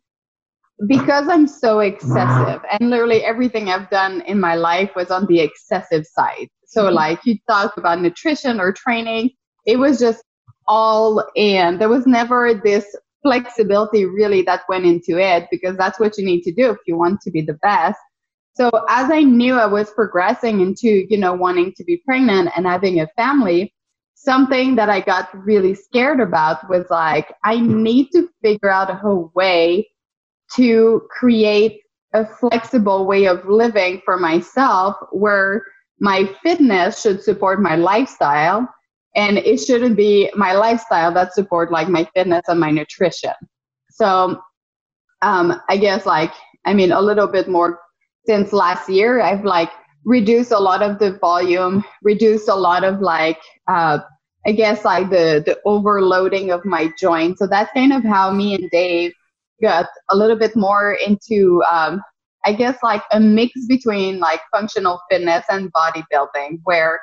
[0.87, 5.41] because i'm so excessive and literally everything i've done in my life was on the
[5.41, 6.49] excessive side.
[6.67, 6.95] So mm-hmm.
[6.95, 9.31] like you talk about nutrition or training
[9.65, 10.23] it was just
[10.67, 11.79] all in.
[11.79, 12.85] There was never this
[13.23, 16.97] flexibility really that went into it because that's what you need to do if you
[16.97, 17.99] want to be the best.
[18.55, 22.67] So as I knew I was progressing into, you know, wanting to be pregnant and
[22.67, 23.75] having a family,
[24.15, 29.15] something that I got really scared about was like, I need to figure out a
[29.35, 29.89] way
[30.55, 31.81] to create
[32.15, 35.65] a flexible way of living for myself where
[36.01, 38.69] my fitness should support my lifestyle
[39.17, 43.33] and it shouldn't be my lifestyle that support like my fitness and my nutrition.
[43.91, 44.41] So
[45.23, 46.33] um, i guess like
[46.65, 47.81] i mean a little bit more
[48.27, 49.71] since last year i've like
[50.05, 53.99] reduced a lot of the volume reduced a lot of like uh,
[54.47, 57.41] i guess like the the overloading of my joints.
[57.41, 59.13] So that's kind of how me and dave
[59.63, 62.01] got a little bit more into um,
[62.45, 67.01] i guess like a mix between like functional fitness and bodybuilding where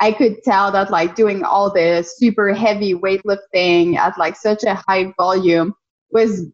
[0.00, 4.74] I could tell that like doing all the super heavy weightlifting at like such a
[4.74, 5.74] high volume
[6.10, 6.46] was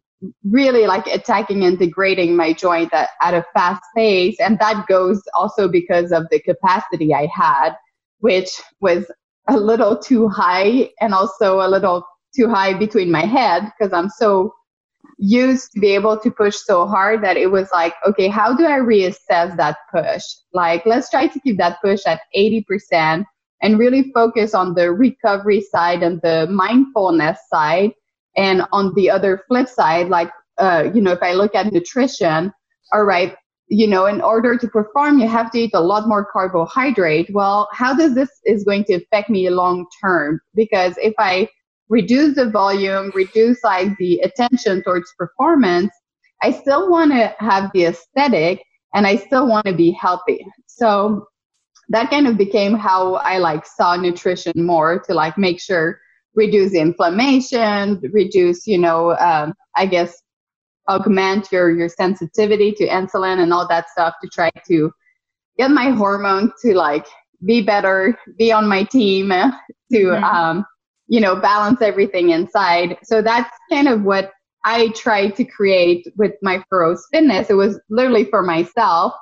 [0.43, 4.39] really like attacking and degrading my joint at, at a fast pace.
[4.39, 7.71] And that goes also because of the capacity I had,
[8.19, 8.49] which
[8.81, 9.09] was
[9.47, 14.09] a little too high and also a little too high between my head because I'm
[14.09, 14.53] so
[15.19, 18.65] used to be able to push so hard that it was like, okay, how do
[18.65, 20.23] I reassess that push?
[20.53, 23.25] Like, let's try to keep that push at 80%
[23.61, 27.91] and really focus on the recovery side and the mindfulness side.
[28.37, 32.53] And on the other flip side, like, uh, you know, if I look at nutrition,
[32.93, 33.35] all right,
[33.67, 37.29] you know, in order to perform, you have to eat a lot more carbohydrate.
[37.33, 40.39] Well, how does this is going to affect me long term?
[40.55, 41.49] Because if I
[41.89, 45.91] reduce the volume, reduce like the attention towards performance,
[46.41, 50.45] I still want to have the aesthetic and I still want to be healthy.
[50.67, 51.27] So
[51.89, 55.99] that kind of became how I like saw nutrition more to like make sure
[56.35, 60.21] reduce inflammation, reduce, you know, um, I guess
[60.87, 64.91] augment your your sensitivity to insulin and all that stuff to try to
[65.57, 67.05] get my hormone to like
[67.45, 69.29] be better, be on my team
[69.91, 70.23] to mm-hmm.
[70.23, 70.65] um,
[71.09, 72.97] you know balance everything inside.
[73.03, 74.31] So that's kind of what
[74.65, 77.49] I tried to create with my Rose Fitness.
[77.49, 79.13] It was literally for myself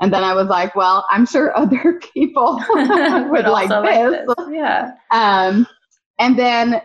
[0.00, 4.26] and then I was like, well, I'm sure other people would like this.
[4.28, 4.46] like this.
[4.50, 4.90] Yeah.
[5.10, 5.66] Um,
[6.18, 6.80] and then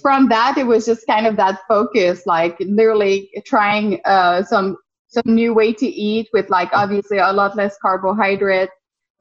[0.00, 4.76] from that, it was just kind of that focus, like literally trying uh, some
[5.08, 8.68] some new way to eat with like obviously a lot less carbohydrate,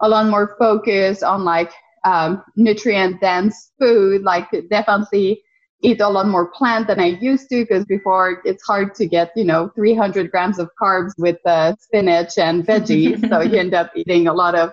[0.02, 1.72] a lot more focus on like
[2.04, 5.42] um, nutrient dense food, like definitely
[5.82, 9.32] eat a lot more plant than I used to because before it's hard to get,
[9.36, 13.28] you know, 300 grams of carbs with uh, spinach and veggies.
[13.30, 14.72] so you end up eating a lot of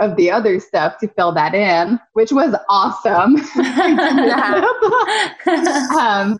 [0.00, 3.36] of the other stuff to fill that in, which was awesome.
[5.98, 6.38] um,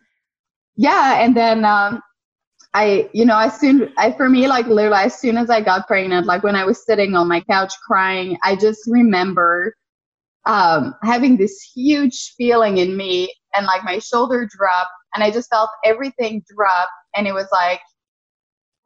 [0.77, 2.01] yeah, and then um,
[2.75, 5.87] I, you know, as soon, I for me, like literally, as soon as I got
[5.87, 9.75] pregnant, like when I was sitting on my couch crying, I just remember
[10.47, 15.51] um, having this huge feeling in me and like my shoulder dropped and I just
[15.51, 17.81] felt everything drop and it was like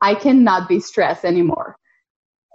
[0.00, 1.76] I cannot be stressed anymore.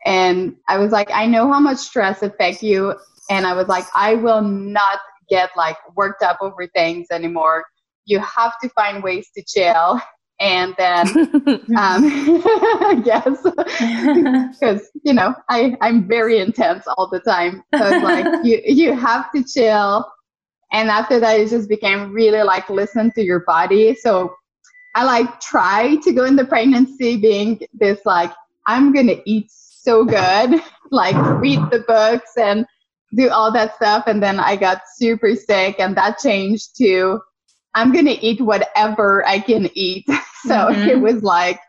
[0.06, 2.96] And I was like, I know how much stress affect you.
[3.30, 7.64] And I was like, I will not get like worked up over things anymore.
[8.06, 10.02] You have to find ways to chill.
[10.42, 11.08] And then
[11.78, 12.04] um,
[13.06, 13.42] yes,
[14.52, 17.64] because you know I I'm very intense all the time.
[17.78, 20.12] So it's like you you have to chill,
[20.74, 23.96] and after that it just became really like listen to your body.
[23.96, 24.36] So
[24.96, 28.34] I like try to go into pregnancy being this like
[28.66, 32.66] I'm gonna eat so good, like read the books and
[33.16, 34.06] do all that stuff.
[34.08, 37.22] And then I got super sick, and that changed to
[37.76, 40.08] I'm gonna eat whatever I can eat.
[40.44, 40.90] So mm-hmm.
[40.90, 41.60] it was like,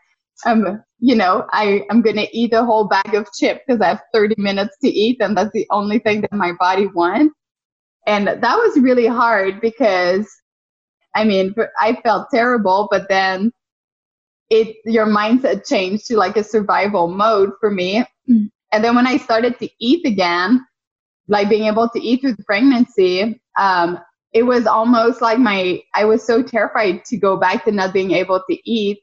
[0.45, 4.01] um, you know, I I'm gonna eat a whole bag of chips because I have
[4.13, 7.35] 30 minutes to eat, and that's the only thing that my body wants.
[8.05, 10.27] And that was really hard because,
[11.15, 13.51] I mean, I felt terrible, but then
[14.49, 18.05] it your mindset changed to like a survival mode for me.
[18.73, 20.65] And then when I started to eat again,
[21.27, 23.99] like being able to eat through the pregnancy, um,
[24.33, 28.11] it was almost like my I was so terrified to go back to not being
[28.11, 28.99] able to eat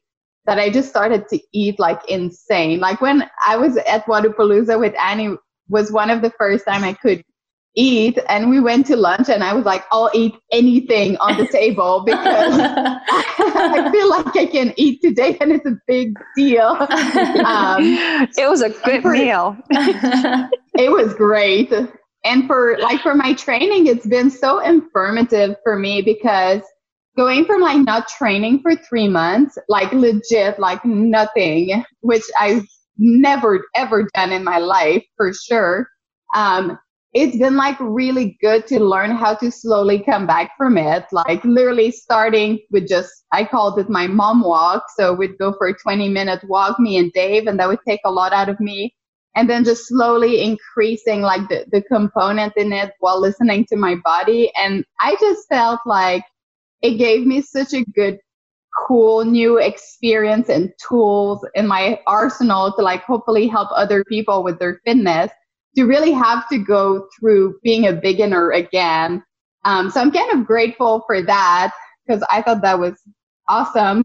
[0.46, 2.80] that I just started to eat like insane.
[2.80, 5.36] Like when I was at Wodapalooza with Annie
[5.68, 7.22] was one of the first time I could
[7.76, 11.46] eat and we went to lunch and I was like, I'll eat anything on the
[11.46, 16.76] table because I feel like I can eat today and it's a big deal.
[17.40, 17.80] Um,
[18.36, 19.56] it was a good for, meal.
[19.70, 21.72] it was great
[22.24, 26.62] and for like for my training it's been so informative for me because
[27.16, 32.64] going from like not training for three months like legit like nothing which i've
[32.98, 35.88] never ever done in my life for sure
[36.34, 36.78] um
[37.12, 41.42] it's been like really good to learn how to slowly come back from it like
[41.44, 45.74] literally starting with just i called it my mom walk so we'd go for a
[45.74, 48.94] 20 minute walk me and dave and that would take a lot out of me
[49.36, 53.96] and then just slowly increasing like the, the component in it while listening to my
[54.04, 54.52] body.
[54.56, 56.24] And i just felt like
[56.82, 58.18] it gave me such a good
[58.86, 64.58] cool new experience and tools in my arsenal to like hopefully help other people with
[64.58, 65.30] their fitness
[65.76, 69.22] to really have to go through being a beginner again.
[69.64, 71.72] Um, so i'm kind of grateful for that
[72.06, 72.94] because i thought that was
[73.48, 74.02] awesome.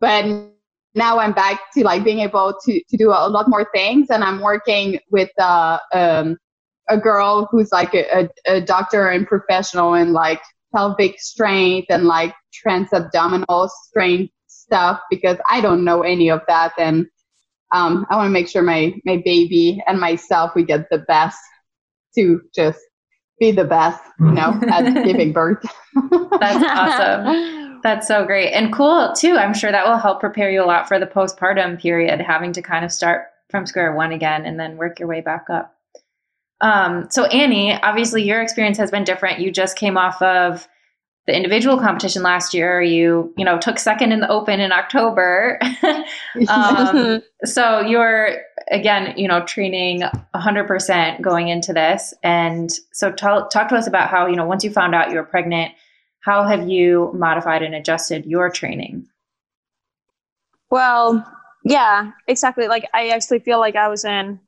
[0.00, 0.52] But
[0.98, 4.08] now I'm back to like being able to, to do a lot more things.
[4.10, 6.36] And I'm working with uh, um,
[6.88, 10.40] a girl who's like a, a, a, doctor and professional in like
[10.74, 12.34] pelvic strength and like
[12.66, 16.72] transabdominal strength stuff because I don't know any of that.
[16.78, 17.06] And
[17.72, 21.38] um, I want to make sure my, my baby and myself, we get the best
[22.16, 22.80] to just
[23.38, 25.62] be the best, you know, at giving birth.
[26.40, 27.57] That's awesome.
[27.82, 29.36] That's so great and cool too.
[29.36, 32.62] I'm sure that will help prepare you a lot for the postpartum period, having to
[32.62, 35.74] kind of start from square one again and then work your way back up.
[36.60, 39.40] Um, so Annie, obviously your experience has been different.
[39.40, 40.68] You just came off of
[41.26, 42.80] the individual competition last year.
[42.80, 45.60] You, you know, took second in the open in October.
[46.48, 48.38] um, so you're
[48.70, 50.02] again, you know, training
[50.34, 52.12] 100% going into this.
[52.22, 55.24] And so talk to us about how, you know, once you found out you were
[55.24, 55.72] pregnant,
[56.20, 59.06] how have you modified and adjusted your training?
[60.70, 61.26] Well,
[61.64, 62.68] yeah, exactly.
[62.68, 64.40] Like I actually feel like I was in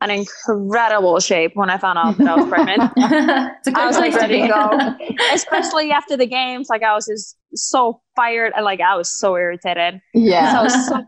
[0.00, 2.92] an incredible shape when I found out that I was pregnant.
[2.96, 6.68] I was like ready to go, especially after the games.
[6.70, 10.00] Like I was just so fired and like I was so irritated.
[10.14, 11.06] Yeah, so I was so fired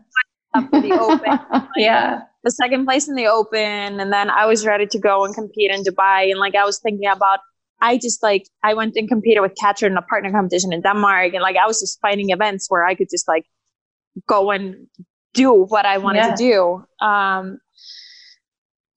[0.55, 1.39] up for the open.
[1.51, 5.23] Like, yeah, the second place in the open, and then I was ready to go
[5.23, 6.29] and compete in Dubai.
[6.29, 7.39] And like I was thinking about
[7.81, 11.33] I just like I went and competed with Katrin in a partner competition in Denmark,
[11.33, 13.45] and like I was just finding events where I could just like
[14.27, 14.87] go and
[15.33, 16.35] do what I wanted yeah.
[16.35, 17.05] to do.
[17.05, 17.59] Um,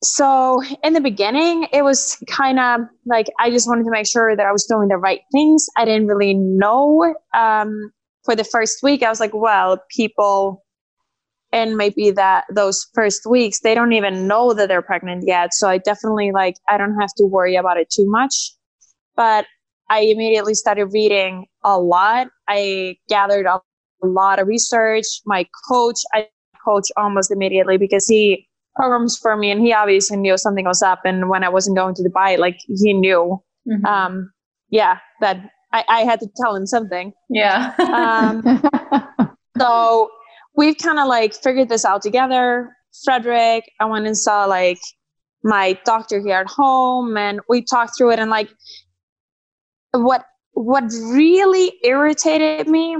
[0.02, 4.36] so in the beginning, it was kind of like I just wanted to make sure
[4.36, 5.66] that I was doing the right things.
[5.76, 7.14] I didn't really know.
[7.34, 7.90] Um,
[8.24, 10.64] for the first week, I was like, well, people
[11.54, 15.68] and maybe that those first weeks they don't even know that they're pregnant yet so
[15.68, 18.52] i definitely like i don't have to worry about it too much
[19.16, 19.46] but
[19.90, 22.28] I immediately started reading a lot.
[22.48, 23.60] I gathered a
[24.02, 25.06] lot of research.
[25.26, 26.28] My coach, I
[26.64, 31.00] coach almost immediately because he programs for me and he obviously knew something was up.
[31.04, 33.84] And when I wasn't going to Dubai, like he knew, mm-hmm.
[33.86, 34.32] um,
[34.70, 37.12] yeah, that I, I, had to tell him something.
[37.28, 37.74] Yeah.
[37.78, 38.62] um,
[39.58, 40.10] so
[40.56, 42.74] we've kind of like figured this out together.
[43.04, 44.78] Frederik, I went and saw like
[45.42, 48.48] my doctor here at home and we talked through it and like
[49.94, 52.96] what what really irritated me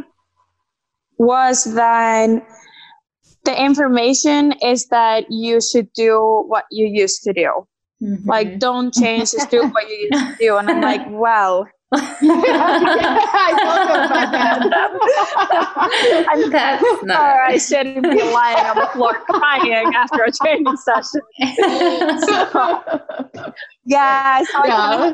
[1.19, 2.43] was that
[3.45, 7.67] the information is that you should do what you used to do.
[8.03, 8.29] Mm-hmm.
[8.29, 10.57] Like, don't change, just do what you used to do.
[10.57, 16.27] And I'm like, well, I you about that.
[16.31, 17.21] I'm That's not.
[17.21, 21.21] I shouldn't be lying on the floor crying after a training session.
[23.87, 25.13] Yeah, so Yeah.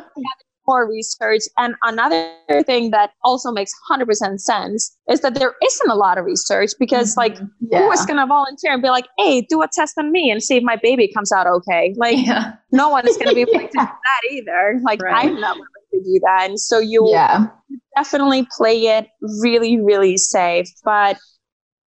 [0.71, 1.43] More research.
[1.59, 2.29] And another
[2.65, 7.17] thing that also makes 100% sense is that there isn't a lot of research because,
[7.17, 7.91] like, who Yeah.
[7.97, 10.57] is going to volunteer and be like, hey, do a test on me and see
[10.57, 11.95] if my baby comes out okay?
[11.97, 12.55] Like, yeah.
[12.73, 14.81] no one is going to be willing to do that either.
[14.83, 15.27] Like, Right.
[15.27, 16.47] I'm not willing to do that.
[16.49, 17.47] And so you Yeah.
[17.97, 19.09] definitely play it
[19.43, 20.69] really, really safe.
[20.85, 21.19] But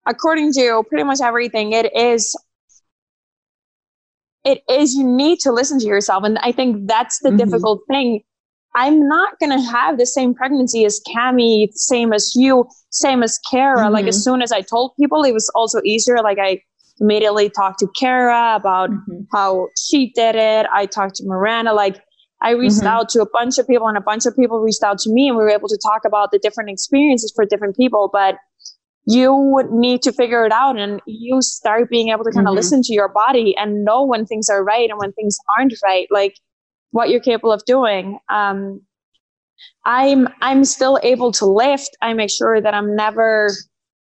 [0.06, 2.34] according to pretty much everything, it is
[4.42, 6.24] it is you need to listen to yourself.
[6.24, 7.36] And I think that's the Mhm.
[7.36, 8.22] difficult thing.
[8.74, 13.90] I'm not gonna have the same pregnancy as Cami, same as you, same as Kara.
[13.90, 14.08] Like Mhm.
[14.08, 16.18] as soon as I told people, it was also easier.
[16.22, 16.60] Like I
[17.00, 19.26] immediately talked to Kara about Mhm.
[19.32, 20.66] how she did it.
[20.72, 21.72] I talked to Miranda.
[21.72, 22.00] Like
[22.42, 22.86] I reached Mhm.
[22.86, 25.28] out to a bunch of people, and a bunch of people reached out to me,
[25.28, 28.08] and we were able to talk about the different experiences for different people.
[28.12, 28.36] But
[29.06, 32.52] you would need to figure it out, and you start being able to kind of
[32.52, 32.56] Mhm.
[32.56, 36.06] listen to your body and know when things are right and when things aren't right,
[36.10, 36.34] like
[36.92, 38.18] what you're capable of doing.
[38.28, 38.80] Um,
[39.84, 41.96] I'm I'm still able to lift.
[42.02, 43.50] I make sure that I'm never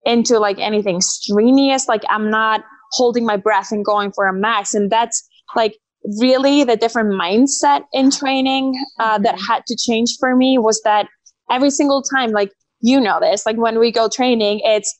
[0.04, 1.88] into like anything strenuous.
[1.88, 2.62] Like I'm not
[2.92, 4.74] holding my breath and going for a max.
[4.74, 5.78] And that's like
[6.20, 11.08] really the different mindset in training uh, that had to change for me was that
[11.50, 14.98] every single time, like you know this, like when we go training, it's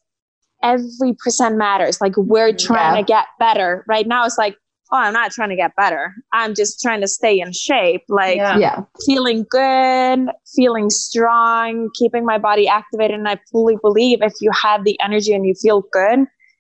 [0.64, 2.02] every percent matters.
[2.02, 3.02] Like we're trying Yeah.
[3.02, 3.86] to get better.
[3.88, 4.56] Right now, it's like,
[4.92, 6.14] oh, I'm not trying to get better.
[6.34, 8.04] I'm just trying to stay in shape.
[8.08, 8.58] Like Yeah.
[8.58, 8.82] Yeah.
[9.06, 13.18] feeling good, feeling strong, keeping my body activated.
[13.18, 16.20] And I fully believe if you have the energy and you feel good,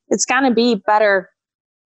[0.09, 1.29] it's going to be better.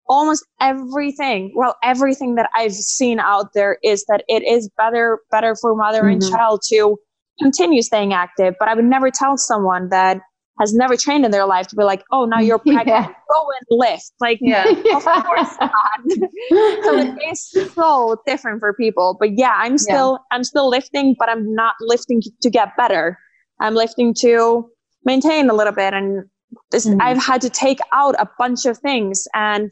[0.09, 5.55] Almost everything, well, everything that I've seen out there is that it is better, better
[5.55, 6.31] for mother and Mhm.
[6.31, 6.99] child to
[7.41, 8.55] continue staying active.
[8.59, 10.21] But I would never tell someone that
[10.61, 13.07] has never trained in their life to be like, oh, now you're pregnant, Yeah.
[13.07, 14.13] go and lift.
[14.21, 14.69] Like, Yeah.
[14.95, 15.73] of course not.
[16.85, 21.29] so it is so different for people but yeah i'm still i'm still lifting but
[21.29, 23.19] i'm not lifting to get better
[23.61, 24.69] i'm lifting to
[25.05, 26.25] maintain a little bit and
[26.71, 27.01] this Mhm.
[27.01, 29.71] i've had to take out a bunch of things and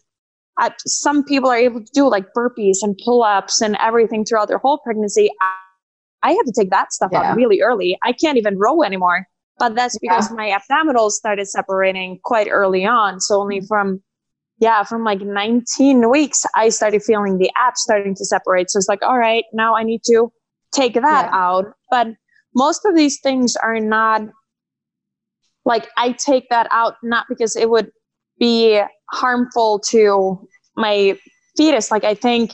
[0.58, 4.58] I, some people are able to do like burpees and pull-ups and everything throughout their
[4.58, 5.54] whole pregnancy i,
[6.22, 7.30] I had to take that stuff Yeah.
[7.32, 9.26] out really early i can't even row anymore
[9.60, 13.66] but that's because my abdominals started separating quite early on so only mm-hmm.
[13.66, 14.02] from
[14.60, 18.70] yeah, from like 19 weeks, I started feeling the abs starting to separate.
[18.70, 20.30] So it's like, all right, now I need to
[20.72, 21.30] take that Yeah.
[21.32, 21.72] out.
[21.90, 22.08] But
[22.54, 24.22] most of these things are not
[25.64, 27.90] like I take that out not because it would
[28.38, 28.80] be
[29.10, 30.46] harmful to
[30.76, 31.18] my
[31.56, 31.90] fetus.
[31.90, 32.52] Like I think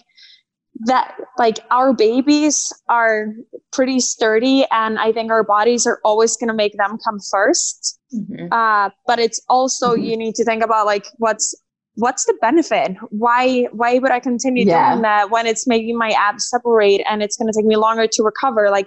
[0.84, 3.28] that like our babies are
[3.72, 7.98] pretty sturdy and I think our bodies are always going to make them come first
[8.14, 8.48] Mhm.
[8.52, 10.04] uh, but it's also Mhm.
[10.04, 11.54] you need to think about like what's
[11.96, 14.90] what's the benefit why why would i continue Yeah.
[14.90, 18.06] doing that when it's making my abs separate and it's going to take me longer
[18.06, 18.86] to recover like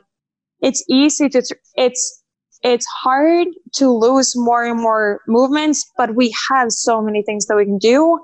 [0.61, 1.41] it's easy to
[1.75, 2.23] it's
[2.63, 7.55] it's hard to lose more and more movements but we have so many things that
[7.55, 8.19] we can do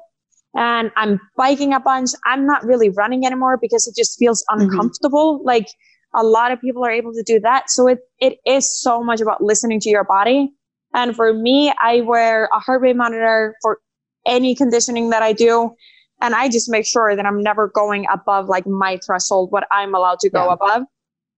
[0.55, 4.55] and i'm biking a bunch i'm not really running anymore because it just feels Mhm.
[4.59, 5.67] uncomfortable like
[6.13, 9.21] a lot of people are able to do that so it it is so much
[9.21, 10.51] about listening to your body
[10.93, 13.79] and for me, I wear a heart rate monitor for
[14.25, 15.75] any conditioning that I do.
[16.21, 19.93] And I just make sure that I'm never going above like my threshold, what I'm
[19.93, 20.53] allowed to go Yeah.
[20.53, 20.83] above.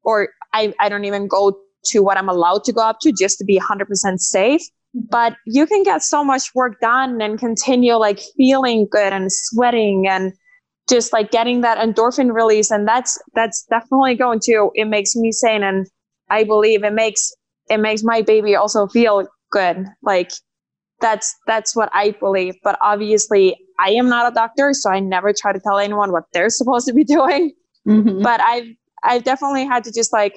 [0.04, 3.40] Or I, I don't even go to what I'm allowed to go up to just
[3.40, 4.62] to be 100% safe.
[5.10, 10.08] But you can get so much work done and continue like feeling good and sweating
[10.08, 10.34] and
[10.90, 12.72] just like getting that endorphin release.
[12.72, 15.62] And that's, that's definitely going to, it makes me sane.
[15.64, 15.86] And
[16.30, 17.32] I believe it makes,
[17.70, 20.32] it makes my baby also feel good like
[21.00, 25.32] that's that's what i believe but obviously i am not a doctor so i never
[25.34, 27.54] try to tell anyone what they're supposed to be doing
[27.88, 28.22] Mhm.
[28.24, 28.66] but i've
[29.04, 30.36] i've definitely had to just like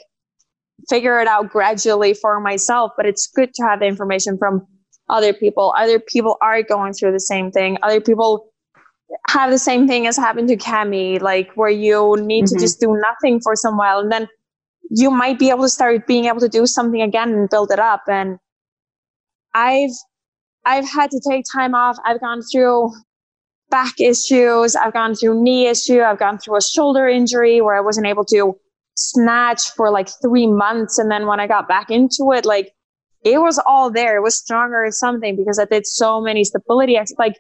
[0.89, 4.67] figure it out gradually for myself but it's good to have the information from
[5.09, 8.51] other people other people are going through the same thing other people
[9.29, 12.61] have the same thing as happened to Cami, like where you need to Mhm.
[12.61, 14.29] just do nothing for some while and then
[14.89, 17.79] you might be able to start being able to do something again and build it
[17.79, 18.39] up and
[19.55, 19.91] I've
[20.65, 21.97] I've had to take time off.
[22.05, 22.93] I've gone through
[23.71, 24.77] back issues.
[24.77, 26.03] I've gone through knee issue.
[26.03, 28.55] I've gone through a shoulder injury where I wasn't able to
[29.01, 30.99] snatch for like three months.
[30.99, 32.73] And then when I got back into it, like
[33.25, 34.17] it was all there.
[34.17, 36.97] It was stronger or something because I did so many stability.
[36.97, 37.35] ex- Like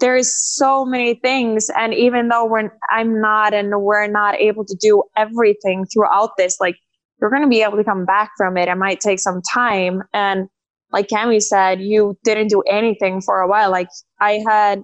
[0.00, 1.70] there's so many things.
[1.76, 6.58] And even though we're, I'm not and we're not able to do everything throughout this,
[6.60, 6.76] like
[7.20, 8.68] you're going to be able to come back from it.
[8.68, 10.02] It might take some time.
[10.12, 10.48] And
[10.92, 13.70] like Cami said, you didn't do anything for a while.
[13.70, 13.88] Like
[14.20, 14.82] I had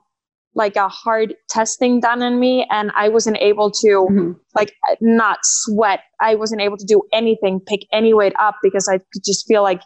[0.54, 4.32] like a hard testing done on me and I wasn't able to mm-hmm.
[4.54, 6.00] like not sweat.
[6.20, 9.62] I wasn't able to do anything, pick any weight up because I could just feel
[9.62, 9.82] like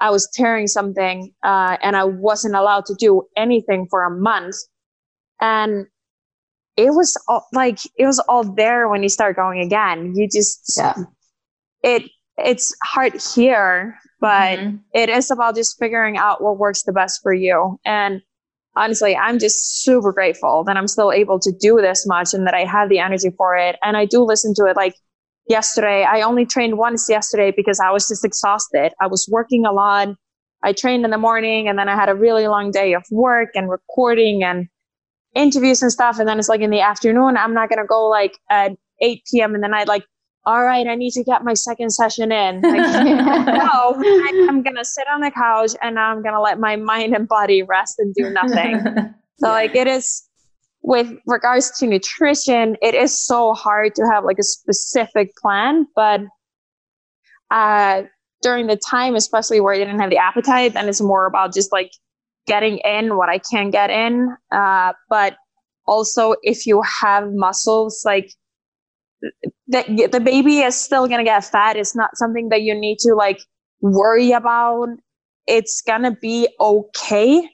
[0.00, 4.56] I was tearing something uh, and I wasn't allowed to do anything for a month.
[5.40, 5.86] And
[6.76, 10.14] it was all, like it was all there when you start going again.
[10.16, 10.94] You just yeah.
[11.82, 12.04] it
[12.38, 14.76] it's hard here, but mm-hmm.
[14.94, 17.78] it is about just figuring out what works the best for you.
[17.84, 18.22] And
[18.76, 22.54] honestly, I'm just super grateful that I'm still able to do this much and that
[22.54, 23.76] I have the energy for it.
[23.82, 24.94] And I do listen to it like
[25.48, 26.04] yesterday.
[26.04, 28.92] I only trained once yesterday because I was just exhausted.
[29.00, 30.08] I was working a lot.
[30.62, 33.50] I trained in the morning and then I had a really long day of work
[33.54, 34.68] and recording and
[35.34, 36.18] interviews and stuff.
[36.18, 39.22] And then it's like in the afternoon, I'm not going to go like at 8
[39.30, 39.54] p.m.
[39.54, 40.04] and then I'd like
[40.46, 42.62] all right, I need to get my second session in.
[42.70, 43.04] Like,
[43.46, 46.76] no, I, I'm going to sit on the couch and I'm going to let my
[46.76, 48.80] mind and body rest and do nothing.
[49.38, 49.52] so, yeah.
[49.52, 50.28] like, it is
[50.82, 56.22] with regards to nutrition, it is so hard to have like a specific plan, but
[57.50, 58.02] uh,
[58.42, 61.72] during the time, especially where I didn't have the appetite, then it's more about just
[61.72, 61.90] like
[62.46, 64.34] getting in what I can get in.
[64.50, 65.36] Uh, but
[65.86, 68.32] also, if you have muscles, like
[69.66, 71.76] the, the baby is still to get fat.
[71.76, 73.40] It's not something that you need to like
[73.80, 74.88] worry about.
[75.46, 77.48] It's to be okay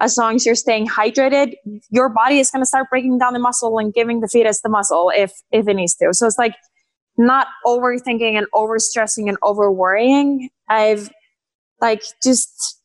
[0.00, 1.54] as long as you're staying hydrated.
[1.90, 5.12] Your body is to start breaking down the muscle and giving the fetus the muscle
[5.14, 6.08] if if it needs to.
[6.12, 6.54] So it's like
[7.16, 10.50] not overthinking and overstressing and over worrying.
[10.68, 11.10] I've
[11.80, 12.80] like just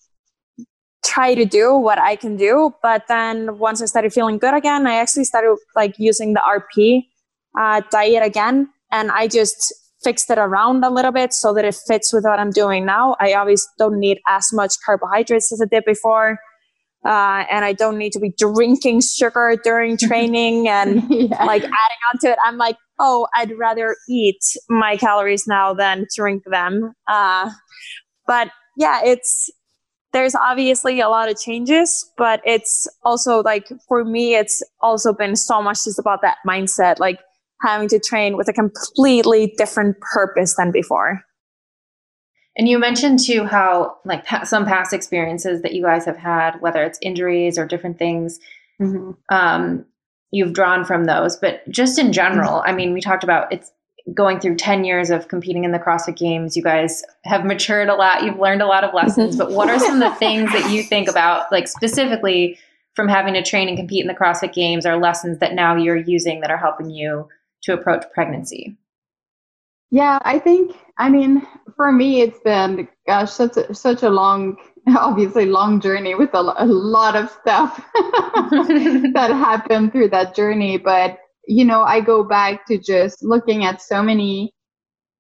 [1.04, 2.74] try to do what I can do.
[2.84, 7.08] But then once I started feeling good again, I actually started like using the RP
[7.58, 8.70] uh, diet again.
[8.92, 9.74] And I just
[10.04, 13.16] fixed it around a little bit so that it fits with what I'm doing now.
[13.20, 16.40] I obviously don't need as much carbohydrates as I did before.
[17.06, 21.46] Uh, and I don't need to be drinking sugar during training and yeah.
[21.46, 22.38] like adding on to it.
[22.46, 26.94] I'm like, oh, I'd rather eat my calories now than drink them.
[27.08, 27.52] Uh,
[28.28, 29.50] but yeah, it's
[30.12, 35.36] there's obviously a lot of changes, but it's also like for me, it's also been
[35.36, 37.00] so much just about that mindset.
[37.00, 37.20] Like
[37.62, 41.24] having to train with a completely different purpose than before.
[42.58, 46.84] And you mentioned too how like some past experiences that you guys have had, whether
[46.84, 48.40] it's injuries or different things,
[48.82, 49.12] mm-hmm.
[49.34, 49.86] um,
[50.32, 51.38] you've drawn from those.
[51.38, 53.72] But just in general, I mean, we talked about it's
[54.14, 56.58] going through 10 years of competing in the CrossFit Games.
[56.58, 58.24] You guys have matured a lot.
[58.24, 59.36] You've learned a lot of lessons.
[59.36, 62.58] But what are some of the things that you think about, like specifically
[62.96, 65.96] from having to train and compete in the CrossFit Games, are lessons that now you're
[65.96, 67.28] using that are helping you
[67.64, 68.78] to approach pregnancy?
[69.92, 71.46] Yeah, I think, I mean,
[71.76, 74.58] for me, it's been, gosh, such a, such a long,
[74.88, 80.78] obviously long journey with a, a lot of stuff that happened through that journey.
[80.78, 84.54] But, you know, I go back to just looking at so many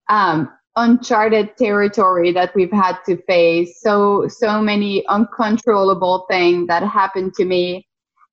[0.10, 7.34] um, uncharted territory that we've had to face, so, so many uncontrollable things that happened
[7.36, 7.88] to me.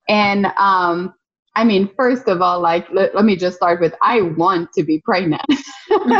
[0.08, 1.14] And um,
[1.56, 4.84] I mean, first of all, like, let, let me just start with I want to
[4.84, 5.42] be pregnant.
[5.88, 6.10] like,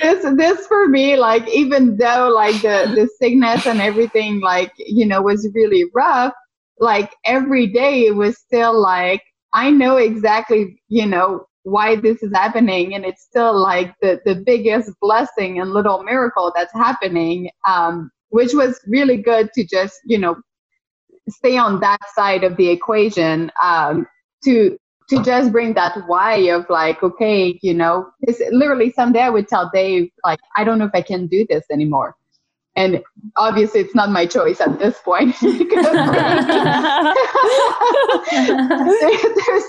[0.00, 5.04] this, this for me, like, even though like the, the sickness and everything, like, you
[5.04, 6.32] know, was really rough,
[6.78, 9.22] like every day it was still like,
[9.52, 12.94] I know exactly, you know, why this is happening.
[12.94, 17.50] And it's still like the, the biggest blessing and little miracle that's happening.
[17.68, 20.36] Um, which was really good to just, you know,
[21.28, 24.06] stay on that side of the equation um,
[24.44, 29.30] to to just bring that why of like okay you know it's literally someday i
[29.30, 32.16] would tell dave like i don't know if i can do this anymore.
[32.78, 33.02] And
[33.36, 35.34] obviously it's not my choice at this point.
[35.40, 35.64] There's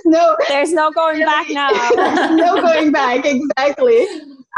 [0.03, 1.69] no there's no going back now.
[1.95, 4.05] There's no going back exactly.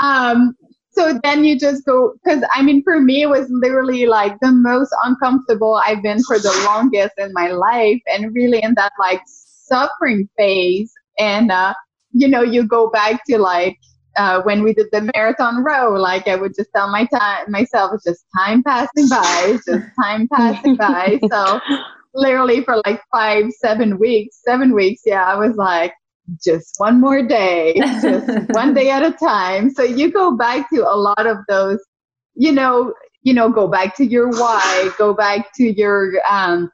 [0.02, 0.56] Um,
[1.00, 4.52] so then you just go because i mean for me it was literally like the
[4.52, 9.22] most uncomfortable i've been for the longest in my life and really in that like
[9.70, 10.92] suffering phase.
[11.18, 11.74] And uh,
[12.12, 13.78] you know you go back to like
[14.18, 17.92] uh, when we did the marathon row like i would just tell my time myself
[17.94, 21.20] it's just time passing by it's just time passing by.
[21.30, 21.60] So
[22.16, 25.94] literally for like five seven weeks seven weeks yeah i was like
[26.44, 29.70] just one more day, just one day at a time.
[29.72, 31.80] So you go back to a lot of those,
[32.36, 36.72] you know, you know, go back to your why, go back to your um,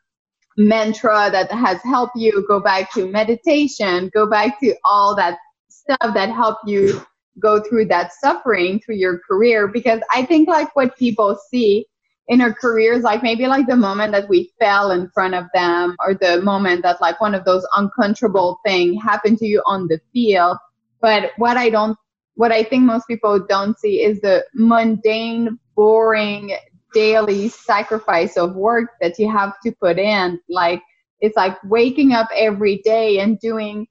[0.57, 5.37] mantra that has helped you, go back to meditation, go back to all that
[5.69, 7.01] stuff that helped you
[7.39, 11.85] go through that suffering through your career because i think like what people see
[12.27, 15.95] in our careers like maybe like the moment that we fell in front of them
[15.99, 19.99] or the moment that like one of those uncomfortable thing happened to you on the
[20.11, 20.57] field.
[21.01, 21.97] But what i don't
[22.33, 26.55] what i think most people don't see is the mundane boring
[26.95, 30.39] daily sacrifice of work that you have to put in.
[30.49, 30.81] Like
[31.19, 33.85] it's like waking up every day and doing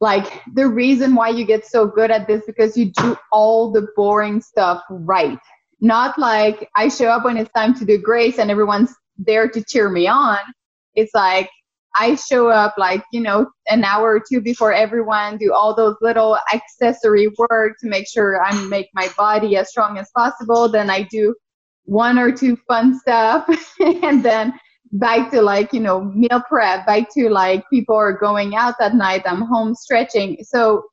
[0.00, 3.86] like the reason why you get so good at this because you do all the
[3.94, 5.38] boring stuff right
[5.84, 9.62] not like I show up when it's time to do grace and everyone's there to
[9.62, 10.38] cheer me on.
[10.94, 11.50] It's like
[11.96, 15.96] I show up like, you know, an hour or two before everyone, do all those
[16.00, 20.70] little accessory work to make sure I make my body as strong as possible.
[20.70, 21.34] Then I do
[21.84, 23.46] one or two fun stuff
[24.02, 24.54] and then
[24.92, 28.94] back to like, you know, meal prep, back to like people are going out that
[28.94, 29.22] night.
[29.26, 30.38] I'm home stretching.
[30.44, 30.84] So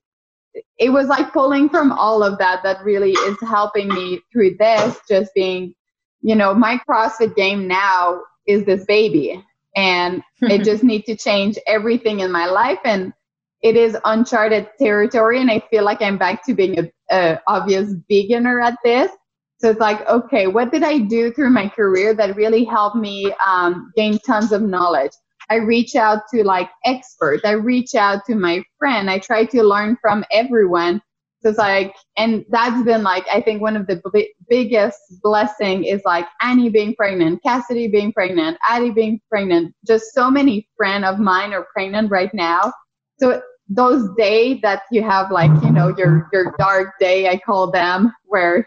[0.78, 5.00] it was like pulling from all of that that really is helping me through this
[5.08, 5.74] just being
[6.22, 9.44] you know my crossfit game now is this baby
[9.76, 13.14] and it just needs to change everything in my life and
[13.62, 17.94] it is uncharted territory and i feel like i'm back to being a, a obvious
[18.08, 19.12] beginner at this.
[19.60, 23.32] So it's like okay what did i do through my career that really helped me
[23.46, 25.12] um, gain tons of knowledge
[25.52, 27.44] I reach out to like experts.
[27.44, 29.10] I reach out to my friend.
[29.10, 31.02] I try to learn from everyone.
[31.42, 35.84] So it's like, and that's been like, I think one of the b- biggest blessing
[35.84, 39.76] is like Annie being pregnant, Cassidy being pregnant, Addie being pregnant.
[39.86, 42.72] Just so many friends of mine are pregnant right now.
[43.20, 47.72] So those days that you have like, you know, your, your dark day, I call
[47.72, 48.66] them, where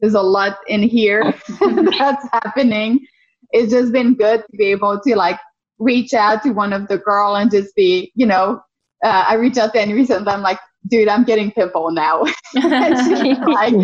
[0.00, 3.06] there's a lot in here that's happening.
[3.52, 5.38] It's just been good to be able to like
[5.78, 8.60] reach out to one of the girl and just be, you know,
[9.04, 10.32] uh, I reach out to Annie recently.
[10.32, 10.58] I'm like,
[10.88, 12.22] dude, I'm getting pimple now.
[12.54, 13.74] like,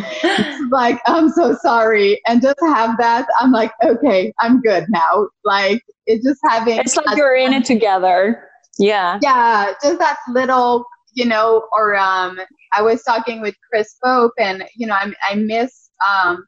[0.71, 2.21] like, I'm so sorry.
[2.27, 5.29] And just have that, I'm like, okay, I'm good now.
[5.45, 6.79] Like, it's just having.
[6.79, 8.49] It's like you're in it together.
[8.79, 9.19] Yeah.
[9.23, 9.73] Yeah.
[9.83, 12.41] Just that little, you know, or um,
[12.73, 16.47] I was talking with Chris Pope and, you know, I, I miss um,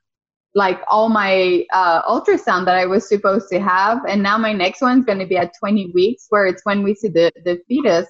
[0.55, 3.99] like all my uh, ultrasound that I was supposed to have.
[4.09, 6.95] And now my next one's going to be at 20 weeks, where it's when we
[6.95, 8.07] see the, the fetus.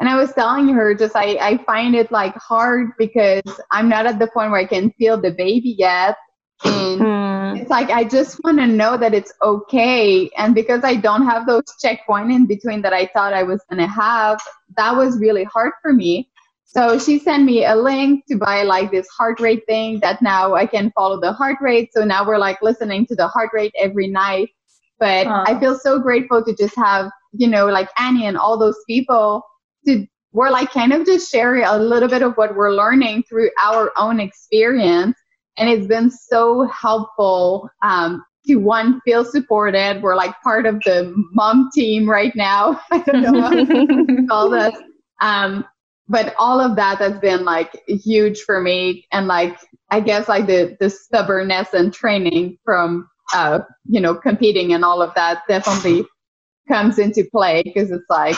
[0.00, 4.06] And I was telling her just I, I find it like hard because I'm not
[4.06, 6.16] at the point where I can feel the baby yet.
[6.64, 7.60] And mm.
[7.60, 10.30] it's like I just want to know that it's okay.
[10.36, 13.88] And because I don't have those checkpoints in between that I thought I was gonna
[13.88, 14.40] have,
[14.76, 16.30] that was really hard for me.
[16.70, 20.54] So she sent me a link to buy like this heart rate thing that now
[20.54, 21.88] I can follow the heart rate.
[21.94, 24.50] So now we're like listening to the heart rate every night.
[24.98, 28.76] But I feel so grateful to just have, you know, like Annie and all those
[28.86, 29.42] people
[29.86, 33.50] to we're like kind of just sharing a little bit of what we're learning through
[33.64, 35.16] our own experience.
[35.56, 40.02] And it's been so helpful um, to one feel supported.
[40.02, 42.78] We're like part of the mom team right now.
[42.90, 44.74] I don't know what to call this.
[45.22, 45.64] Um,
[46.08, 49.06] but all of that has been like huge for me.
[49.12, 49.58] And like
[49.90, 55.02] i guess like the the stubbornness and training from uh you know competing and all
[55.02, 56.04] of that definitely
[56.68, 58.36] comes into play because it's like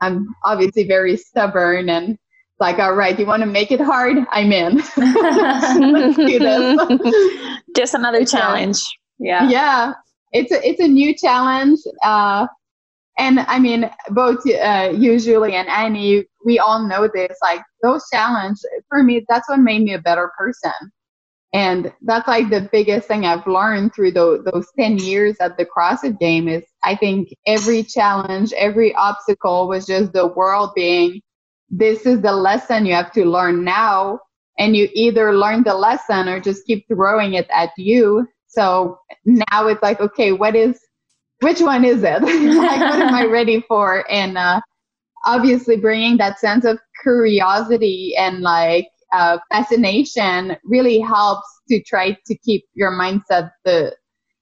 [0.00, 2.18] i'm obviously very stubborn and
[2.60, 4.18] like all right you want to make it hard?
[4.30, 4.76] I'm in.
[4.96, 7.14] Let's do this
[7.76, 8.78] just another challenge.
[9.18, 9.48] Yeah.
[9.48, 9.92] Yeah.
[10.32, 12.46] It's a it's a new challenge uh
[13.18, 17.36] and I mean, both uh, usually and Annie, we all know this.
[17.42, 20.72] Like those challenges for me, that's what made me a better person.
[21.52, 25.66] And that's like the biggest thing I've learned through the, those 10 years at the
[25.66, 31.20] CrossFit game is I think every challenge, every obstacle was just the world being,
[31.68, 34.20] this is the lesson you have to learn now.
[34.58, 38.26] And you either learn the lesson or just keep throwing it at you.
[38.46, 40.78] So now it's like, okay, what is
[41.42, 42.22] which one is it?
[42.22, 44.04] like, what am I ready for?
[44.10, 44.60] And uh,
[45.26, 52.38] obviously, bringing that sense of curiosity and like uh, fascination really helps to try to
[52.38, 53.94] keep your mindset the.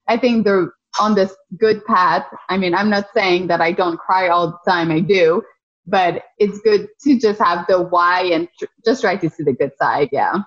[0.07, 2.25] I think the on this good path.
[2.49, 4.91] I mean, I'm not saying that I don't cry all the time.
[4.91, 5.41] I do,
[5.87, 9.53] but it's good to just have the why and tr- just try to see the
[9.53, 10.09] good side.
[10.11, 10.39] Yeah.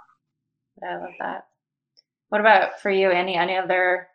[0.83, 1.47] I love that.
[2.29, 3.11] What about for you?
[3.11, 4.09] Any any other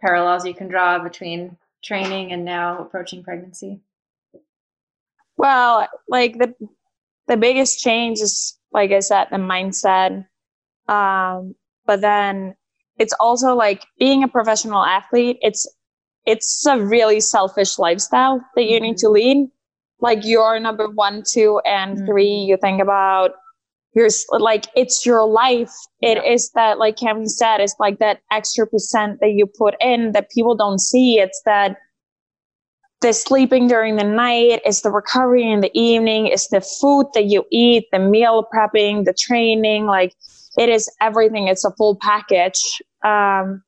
[0.00, 3.80] parallels you can draw between training and now approaching pregnancy?
[5.36, 6.54] Well, like the
[7.26, 10.26] the biggest change is like I said, the mindset.
[10.88, 11.54] Um,
[11.86, 12.56] but then
[12.98, 15.66] it's also like being a professional athlete, it's
[16.26, 18.84] it's a really selfish lifestyle that you mm-hmm.
[18.84, 19.14] need to mm-hmm.
[19.14, 19.48] lead.
[20.00, 22.06] Like you're number one, two, and mm-hmm.
[22.06, 23.30] three, you think about
[23.94, 25.72] you're like it's your life.
[26.00, 26.32] It yeah.
[26.32, 30.30] is that like kevin said it's like that extra percent that you put in that
[30.30, 31.18] people don't see.
[31.18, 31.78] It's that
[33.00, 37.26] the sleeping during the night it's the recovery in the evening it's the food that
[37.26, 40.14] you eat the meal prepping the training like
[40.56, 41.48] it is everything.
[41.48, 42.60] It's a full package.
[43.04, 43.62] Um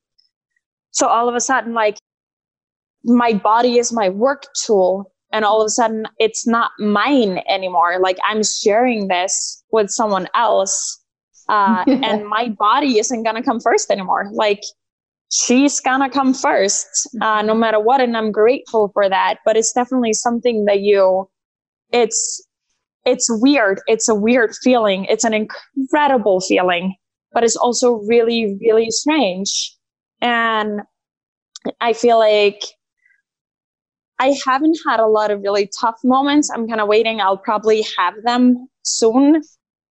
[0.91, 1.97] so all of a sudden like
[3.03, 7.99] my body is my work tool and all of a sudden it's not mine anymore.
[7.99, 11.01] Like i'm sharing this with someone else
[11.49, 14.29] uh, and my body isn't gonna come first anymore.
[14.33, 14.61] Like
[15.31, 16.87] she's gonna come first
[17.21, 19.39] uh, no matter what and i'm grateful for that.
[19.45, 21.29] But it's definitely something that you
[21.91, 22.43] it's
[23.05, 23.79] it's weird.
[23.87, 25.05] It's a weird feeling.
[25.05, 26.95] It's an incredible feeling
[27.37, 29.75] but it's also really really strange.
[30.21, 30.81] And
[31.81, 32.61] i feel like
[34.19, 36.49] I haven't had a lot of really tough moments.
[36.51, 37.21] I'm kind of waiting.
[37.21, 39.41] I'll probably have them soon.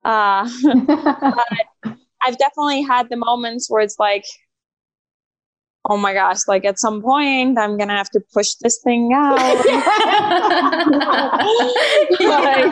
[0.05, 4.25] Uh, but I've definitely had the moments where it's like,
[5.89, 9.37] oh my gosh, like at some point I'm gonna have to push this thing out.
[12.21, 12.67] like,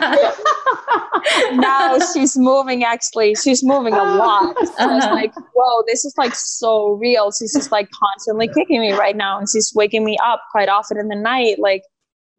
[1.53, 4.55] now she's moving actually, she's moving a lot.
[4.65, 5.13] So uh-huh.
[5.13, 7.31] like, whoa, this is like so real.
[7.31, 10.97] She's just like constantly kicking me right now and she's waking me up quite often
[10.97, 11.83] in the night, like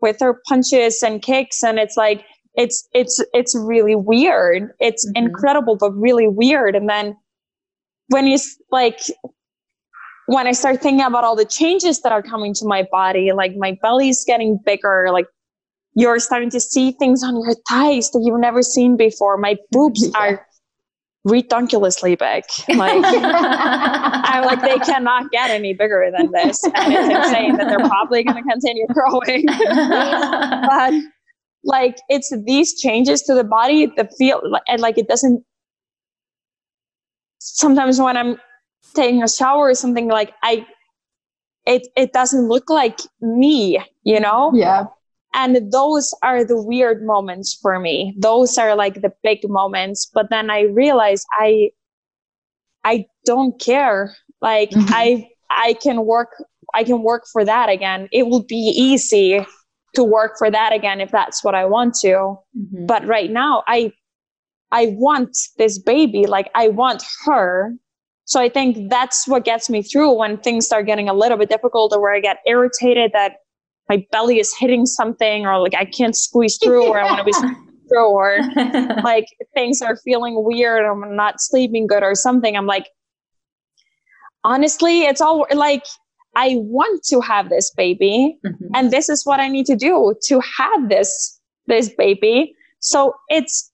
[0.00, 1.62] with her punches and kicks.
[1.62, 2.24] And it's like
[2.54, 4.72] it's it's it's really weird.
[4.80, 5.26] It's mm-hmm.
[5.26, 6.74] incredible, but really weird.
[6.76, 7.16] And then
[8.08, 8.38] when you
[8.70, 9.00] like
[10.26, 13.52] when I start thinking about all the changes that are coming to my body, like
[13.56, 15.26] my belly's getting bigger, like
[15.94, 19.38] you're starting to see things on your thighs that you've never seen before.
[19.38, 20.18] My boobs yeah.
[20.18, 20.46] are
[21.24, 22.44] ridiculously big.
[22.68, 27.88] Like I'm like they cannot get any bigger than this, and it's insane that they're
[27.88, 29.46] probably going to continue growing.
[29.46, 30.94] but
[31.64, 35.44] like it's these changes to the body, the feel, and like it doesn't.
[37.38, 38.38] Sometimes when I'm
[38.94, 40.66] taking a shower or something like I
[41.66, 44.52] it it doesn't look like me, you know?
[44.54, 44.86] Yeah.
[45.34, 48.14] And those are the weird moments for me.
[48.18, 50.10] Those are like the big moments.
[50.12, 51.70] But then I realize I
[52.84, 54.14] I don't care.
[54.40, 54.86] Like mm-hmm.
[54.88, 56.30] I I can work
[56.74, 58.08] I can work for that again.
[58.12, 59.44] It will be easy
[59.94, 62.38] to work for that again if that's what I want to.
[62.56, 62.86] Mm-hmm.
[62.86, 63.92] But right now I
[64.72, 66.26] I want this baby.
[66.26, 67.74] Like I want her.
[68.26, 71.48] So I think that's what gets me through when things start getting a little bit
[71.48, 73.36] difficult or where I get irritated that
[73.88, 77.24] my belly is hitting something or like I can't squeeze through or I want to
[77.24, 77.32] be
[77.88, 78.40] through or
[79.04, 82.56] like things are feeling weird or I'm not sleeping good or something.
[82.56, 82.88] I'm like,
[84.42, 85.84] honestly, it's all like
[86.34, 88.66] I want to have this baby mm-hmm.
[88.74, 92.56] and this is what I need to do to have this this baby.
[92.80, 93.70] So it's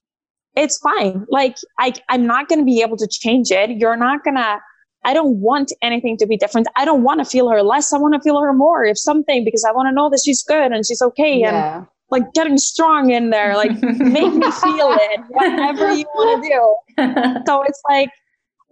[0.56, 1.26] it's fine.
[1.30, 3.70] Like I, I'm not going to be able to change it.
[3.70, 4.58] You're not going to,
[5.04, 6.68] I don't want anything to be different.
[6.76, 7.92] I don't want to feel her less.
[7.92, 10.42] I want to feel her more if something, because I want to know that she's
[10.42, 11.40] good and she's okay.
[11.40, 11.78] Yeah.
[11.78, 16.48] And like getting strong in there, like make me feel it, whatever you want to
[16.48, 17.42] do.
[17.46, 18.10] so it's like,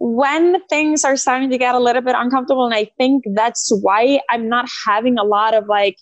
[0.03, 4.19] when things are starting to get a little bit uncomfortable, and I think that's why
[4.31, 5.95] I'm not having a lot of like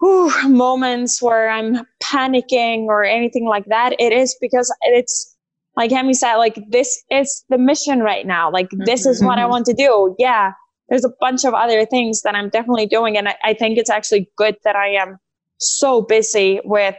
[0.00, 5.36] whew, moments where I'm panicking or anything like that, it is because it's
[5.76, 8.50] like Hemi said, like this is the mission right now.
[8.50, 8.84] Like mm-hmm.
[8.84, 9.50] this is what I mm-hmm.
[9.50, 10.14] want to do.
[10.18, 10.52] Yeah.
[10.88, 13.18] There's a bunch of other things that I'm definitely doing.
[13.18, 15.18] And I, I think it's actually good that I am
[15.58, 16.94] so busy with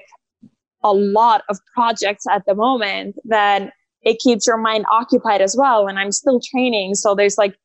[0.84, 3.72] a lot of projects at the moment that
[4.04, 5.88] it keeps your mind occupied as well.
[5.88, 6.95] And I'm still training.
[6.95, 7.58] So there's like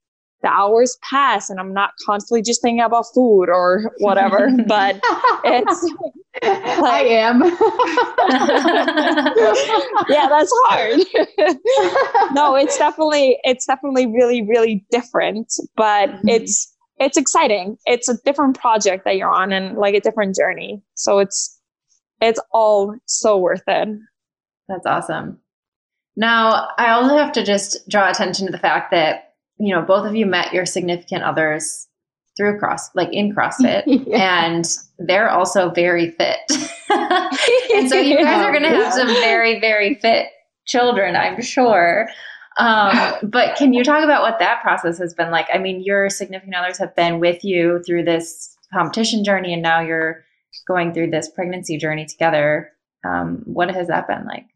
[0.43, 5.01] the hours pass and I'm not constantly just thinking about food or whatever, but
[5.45, 5.83] it's
[6.43, 7.43] like, I am.
[10.09, 11.01] yeah, that's hard.
[12.35, 16.29] no, it's definitely it's definitely really really different, but mm-hmm.
[16.29, 17.77] it's it's exciting.
[17.87, 20.83] It's a different project that you're on and like a different journey.
[20.95, 21.59] So it's
[22.21, 23.89] it's all so worth it.
[24.69, 25.39] That's awesome.
[26.17, 29.32] Now, I also have to just draw attention to the fact that
[29.63, 31.87] you know, both of you met your significant others
[32.37, 34.45] through cross like in CrossFit yeah.
[34.45, 34.67] and
[34.99, 36.41] they're also very fit.
[36.91, 40.27] and so you guys are going to have some very very fit
[40.67, 42.09] children, I'm sure.
[42.59, 45.47] Um, but can you talk about what that process has been like?
[45.55, 49.81] I mean, your significant others have been with you through this competition journey and now
[49.81, 50.25] you're
[50.67, 52.73] going through this pregnancy journey together.
[53.05, 54.47] Um, what has that been like?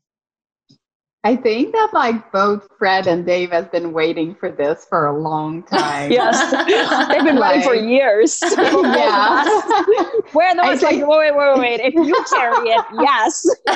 [1.27, 5.19] I think that like both Fred and Dave has been waiting for this for a
[5.19, 6.13] long time.
[6.13, 6.53] yes,
[7.09, 8.39] they've been like, waiting for years.
[8.57, 9.45] yeah,
[10.35, 11.81] where the ones like, wait, wait, wait, wait.
[11.81, 13.45] If you carry it, yes.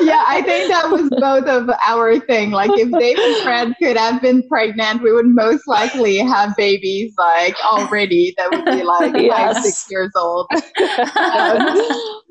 [0.00, 2.50] yeah, I think that was both of our thing.
[2.50, 7.12] Like if Dave and Fred could have been pregnant, we would most likely have babies
[7.18, 9.56] like already that would be like yes.
[9.56, 10.48] five, six years old.
[11.16, 12.22] Um,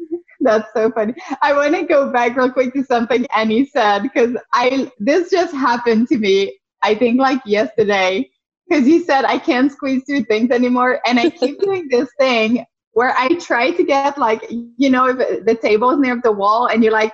[0.44, 1.14] That's so funny.
[1.42, 5.54] I want to go back real quick to something Annie said because I this just
[5.54, 6.60] happened to me.
[6.82, 8.30] I think like yesterday
[8.68, 12.66] because you said I can't squeeze through things anymore, and I keep doing this thing
[12.92, 16.68] where I try to get like you know if the table is near the wall
[16.68, 17.14] and you like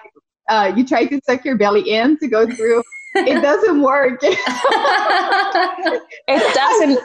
[0.50, 2.82] uh, you try to suck your belly in to go through.
[3.16, 4.20] it doesn't work.
[6.28, 7.00] it doesn't.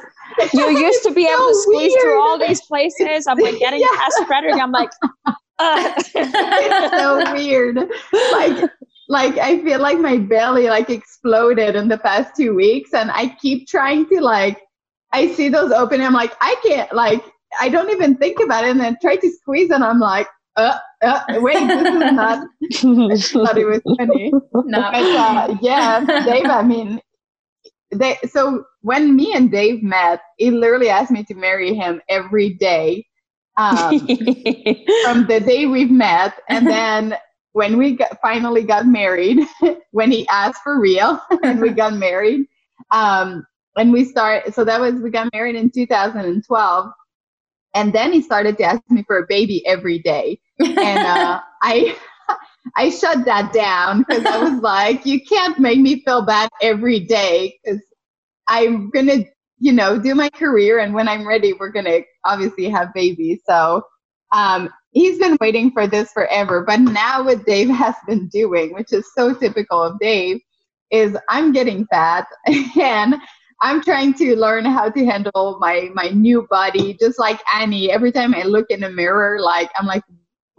[0.55, 2.03] You used to be so able to squeeze weird.
[2.03, 3.27] through all these places.
[3.27, 3.89] I'm like getting yeah.
[3.97, 4.55] past Frederik.
[4.55, 4.89] I'm like,
[5.61, 7.77] it's so weird.
[8.33, 8.71] Like,
[9.09, 13.37] like I feel like my belly like exploded in the past two weeks, and I
[13.41, 14.61] keep trying to like.
[15.13, 16.01] I see those open.
[16.01, 17.25] I'm like, I can't like.
[17.61, 20.27] I don't even think about it, and then try to squeeze, and I'm like,
[20.57, 22.47] uh, uh, wait, this is not.
[22.73, 24.35] I thought it was funny.
[24.67, 26.47] No, but, uh, yeah, Dave.
[26.47, 27.01] I mean,
[27.93, 28.19] they.
[28.29, 33.07] So when me and Dave met, he literally asked me to marry him every day
[33.57, 33.99] um,
[35.05, 37.17] from the day we've met, and then
[37.53, 39.39] when we got, finally got married,
[39.93, 42.47] when he asked for real, and we got married,
[42.91, 43.47] um,
[43.77, 44.55] and we start.
[44.55, 46.91] So that was we got married in 2012,
[47.75, 51.97] and then he started to ask me for a baby every day, and uh, I.
[52.77, 56.99] I shut that down because I was like, you can't make me feel bad every
[56.99, 57.83] day because
[58.49, 59.25] I'm gonna
[59.59, 60.81] you know, do my career.
[60.81, 63.41] And when I'm ready, we're going to obviously have babies.
[63.47, 63.83] So
[64.33, 66.65] um, he's been waiting for this forever.
[66.67, 70.41] But now what Dave has been doing, which is so typical of Dave,
[70.91, 72.27] is I'm getting fat
[72.81, 73.17] and
[73.63, 76.97] I'm trying to learn how to handle my my new body.
[77.01, 80.03] Just like Annie, every time I look in the mirror, like I'm like,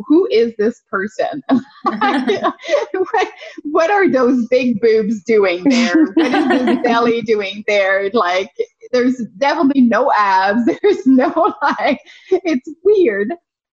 [0.07, 1.41] who is this person?
[1.83, 3.27] what,
[3.63, 5.93] what, are those big boobs doing there?
[6.13, 8.09] What is this belly doing there?
[8.13, 8.51] Like,
[8.91, 10.65] there's definitely no abs.
[10.81, 11.99] There's no like,
[12.29, 13.33] it's weird.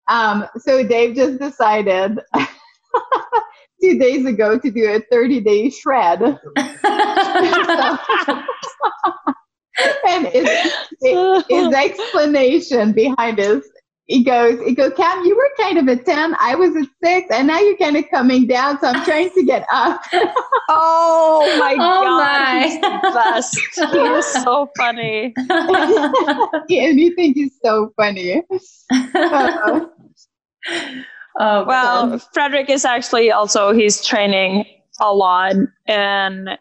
[0.09, 2.19] Um, so Dave just decided
[3.83, 6.23] two days ago to do a 30 day shred.
[10.07, 10.49] and his,
[11.49, 13.69] his explanation behind this
[14.09, 16.35] he goes, he goes, Cam, you were kind of a 10.
[16.41, 18.81] I was a six, and now you're kind of coming down.
[18.81, 20.01] So I'm trying to get up.
[20.71, 22.19] oh my oh God.
[22.25, 22.63] My.
[22.67, 23.59] He's the best.
[23.93, 25.35] he is so funny.
[25.37, 28.43] and you think he's so funny.
[31.41, 32.23] Oh, well, God.
[32.33, 34.65] Frederik is actually also, he's training
[35.01, 35.55] a lot.
[35.87, 36.59] And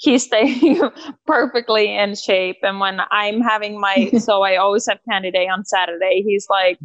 [0.00, 0.80] he's staying
[1.26, 2.56] perfectly in shape.
[2.62, 6.78] And when I'm having my, so I always have candy day on Saturday, he's like,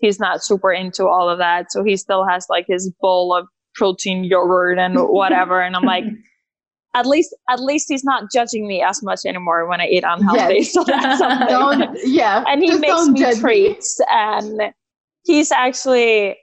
[0.00, 1.70] he's not super into all of that.
[1.70, 5.60] So he still has like his bowl of protein yogurt and whatever.
[5.60, 6.04] and I'm like,
[6.94, 10.54] at least, at least he's not judging me as much anymore when I eat unhealthy.
[10.58, 10.72] Yes.
[10.72, 11.48] So that's something.
[11.48, 12.44] Don't, yeah.
[12.46, 14.06] And he makes me treats me.
[14.10, 14.60] and
[15.24, 16.38] he's actually,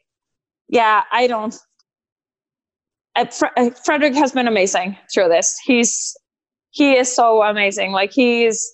[0.68, 1.58] yeah, I don't
[3.16, 3.26] uh,
[3.86, 5.58] Frederik has been amazing through this.
[5.66, 6.16] He's
[6.72, 7.92] he is so amazing.
[7.92, 8.72] Like he's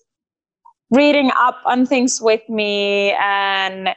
[0.92, 3.90] reading up on things with me and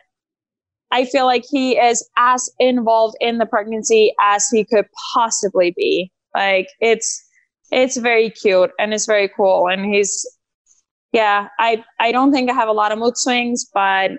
[0.90, 6.10] I feel like he is as involved in the pregnancy as he could possibly be.
[6.34, 7.22] Like it's
[7.70, 10.26] it's very cute and it's very cool and he's
[11.12, 14.12] yeah, I I don't think I have a lot of mood swings, but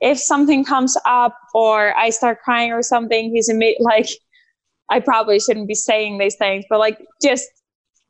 [0.00, 4.08] if something comes up or I start crying or something, he's imme- like
[4.90, 7.48] I probably shouldn't be saying these things, but like just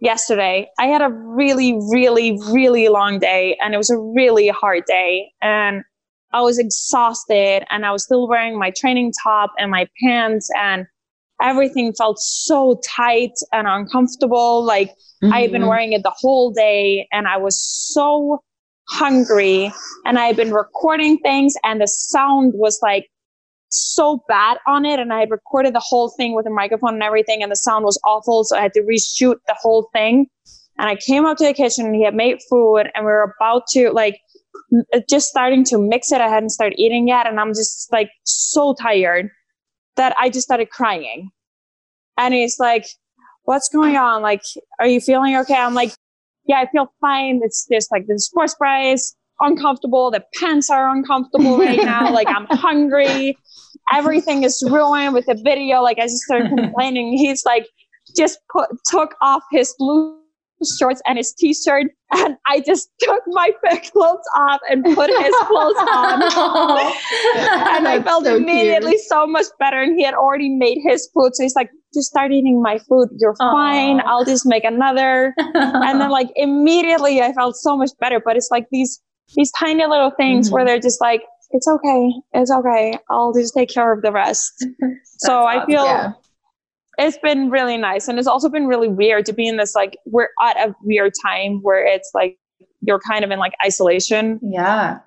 [0.00, 4.84] yesterday, I had a really, really, really long day and it was a really hard
[4.86, 5.32] day.
[5.42, 5.82] And
[6.32, 10.86] I was exhausted and I was still wearing my training top and my pants and
[11.40, 14.64] everything felt so tight and uncomfortable.
[14.64, 14.90] Like
[15.22, 15.32] mm-hmm.
[15.32, 18.42] I had been wearing it the whole day and I was so
[18.88, 19.72] hungry
[20.04, 23.08] and I had been recording things and the sound was like
[23.74, 27.02] so bad on it and I had recorded the whole thing with a microphone and
[27.02, 28.44] everything and the sound was awful.
[28.44, 30.26] So I had to reshoot the whole thing.
[30.78, 33.34] And I came up to the kitchen and he had made food and we were
[33.38, 34.20] about to like
[34.92, 36.20] uh, just starting to mix it.
[36.20, 37.26] I hadn't started eating yet.
[37.26, 39.30] And I'm just like so tired
[39.96, 41.30] that I just started crying.
[42.16, 42.86] And he's like,
[43.44, 44.22] what's going on?
[44.22, 44.42] Like,
[44.80, 45.54] are you feeling okay?
[45.54, 45.92] I'm like,
[46.46, 47.40] yeah, I feel fine.
[47.42, 50.10] It's just like the sports bra is uncomfortable.
[50.10, 52.12] The pants are uncomfortable right now.
[52.12, 53.36] like I'm hungry
[53.92, 55.82] everything is ruined with the video.
[55.82, 57.16] Like I just started complaining.
[57.16, 57.66] He's like
[58.16, 60.18] just put took off his blue
[60.78, 63.50] shorts and his t-shirt and I just took my
[63.92, 66.22] clothes off and put his clothes on.
[67.76, 69.02] and I felt so immediately cute.
[69.02, 71.34] so much better and he had already made his food.
[71.34, 73.08] So he's like, just start eating my food.
[73.18, 73.52] You're Aww.
[73.52, 74.00] fine.
[74.06, 75.34] I'll just make another.
[75.38, 78.20] and then like immediately I felt so much better.
[78.24, 79.00] But it's like these
[79.36, 80.54] these tiny little things mm-hmm.
[80.54, 81.22] where they're just like,
[81.54, 82.12] it's okay.
[82.34, 82.98] It's okay.
[83.08, 84.52] I'll just take care of the rest.
[85.18, 85.62] so awesome.
[85.62, 86.12] I feel yeah.
[86.98, 88.08] it's been really nice.
[88.08, 91.12] And it's also been really weird to be in this like we're at a weird
[91.24, 92.38] time where it's like
[92.82, 94.38] you're kind of in like isolation.
[94.42, 94.98] Yeah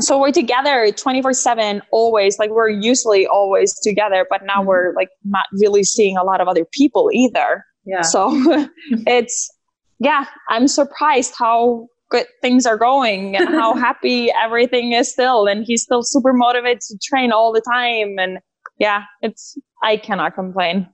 [0.00, 4.68] so we're together 24 7 always like we're usually always together but now mm-hmm.
[4.68, 8.30] we're like not really seeing a lot of other people either yeah so
[9.06, 9.50] it's
[9.98, 15.46] yeah i'm surprised how good things are going and how happy everything is still.
[15.46, 18.18] And he's still super motivated to train all the time.
[18.18, 18.38] And
[18.78, 20.88] yeah it's i cannot complain.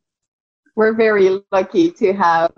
[0.77, 2.53] We're very lucky to have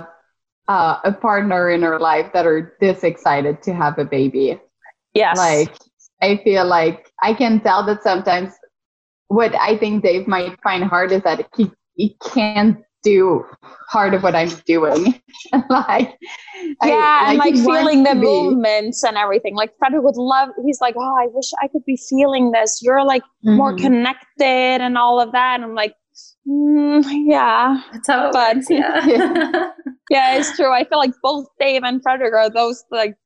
[0.69, 4.59] uh, a partner in our life that are this excited to have a baby.
[5.13, 5.37] Yes.
[5.37, 5.77] Like
[6.23, 8.55] I feel like I can tell that sometimes
[9.29, 13.45] what I think Dave might find hard is that he, he can't do
[13.93, 15.21] part of what I'm doing.
[15.71, 16.19] like
[16.83, 19.55] Yeah, I, and like, like feeling the movements and everything.
[19.55, 22.81] Like Frederik would love he's like, Oh, I wish I could be feeling this.
[22.83, 23.57] You're like mm-hmm.
[23.57, 25.55] more connected and all of that.
[25.55, 25.95] And I'm like,
[26.49, 27.81] mm, yeah.
[27.93, 29.07] That's how it but, works, yeah.
[30.11, 30.73] yeah, it's true.
[30.73, 33.17] I feel like both Dave and Frederik are those like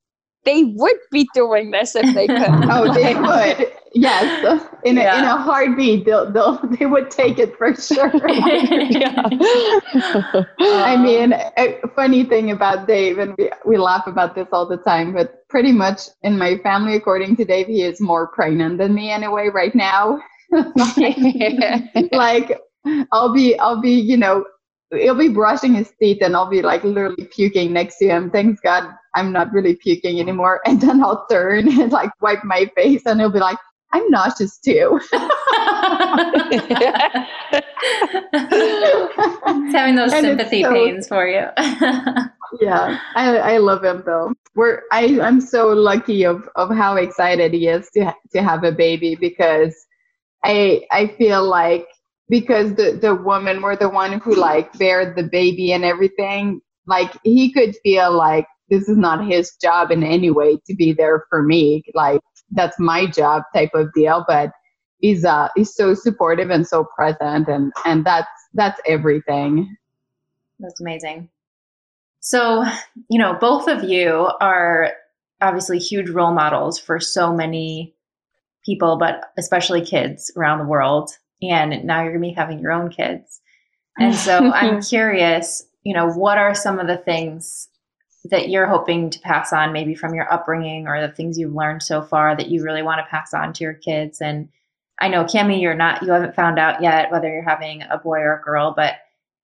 [0.45, 2.39] they would be doing this if they could.
[2.71, 3.73] oh, they would.
[3.93, 5.19] Yes, in a, yeah.
[5.19, 8.13] in a heartbeat, they'll, they'll they would take it for sure.
[10.61, 14.77] I mean, a funny thing about Dave, and we we laugh about this all the
[14.79, 18.95] time, but pretty much in my family, according to Dave, he is more pregnant than
[18.95, 20.21] me anyway right now.
[20.97, 21.17] like,
[22.13, 22.61] like
[23.13, 24.45] I'll be I'll be you know
[24.93, 28.31] he'll be brushing his teeth and I'll be like literally puking next to him.
[28.31, 28.85] Thanks God
[29.15, 30.61] I'm not really puking anymore.
[30.67, 33.59] And then I'll turn and like wipe my face and he'll be like,
[33.93, 35.01] I'm nauseous too.
[35.13, 35.25] it's
[39.75, 41.47] having those and sympathy so, pains for you.
[42.61, 44.33] yeah, I, I love him though.
[44.55, 48.71] We're I I'm so lucky of of how excited he is to to have a
[48.71, 49.75] baby because
[50.45, 51.89] I I feel like
[52.31, 56.61] because the the woman were the one who like bared the baby and everything.
[56.87, 60.93] Like he could feel like this is not his job in any way to be
[60.93, 61.83] there for me.
[61.95, 62.21] Like
[62.53, 64.51] that's my job type of deal but
[64.99, 69.77] he's uh he's so supportive and so present and and that's that's everything.
[70.61, 71.29] That's amazing.
[72.21, 72.65] So
[73.09, 74.93] you know both of you are
[75.41, 77.95] obviously huge role models for so many
[78.65, 81.11] people but especially kids around the world
[81.43, 83.41] and now you're going to be having your own kids.
[83.99, 87.69] And so I'm curious, you know, what are some of the things
[88.25, 91.83] that you're hoping to pass on maybe from your upbringing or the things you've learned
[91.83, 94.49] so far that you really want to pass on to your kids and
[95.01, 98.19] I know Cami you're not you haven't found out yet whether you're having a boy
[98.19, 98.95] or a girl but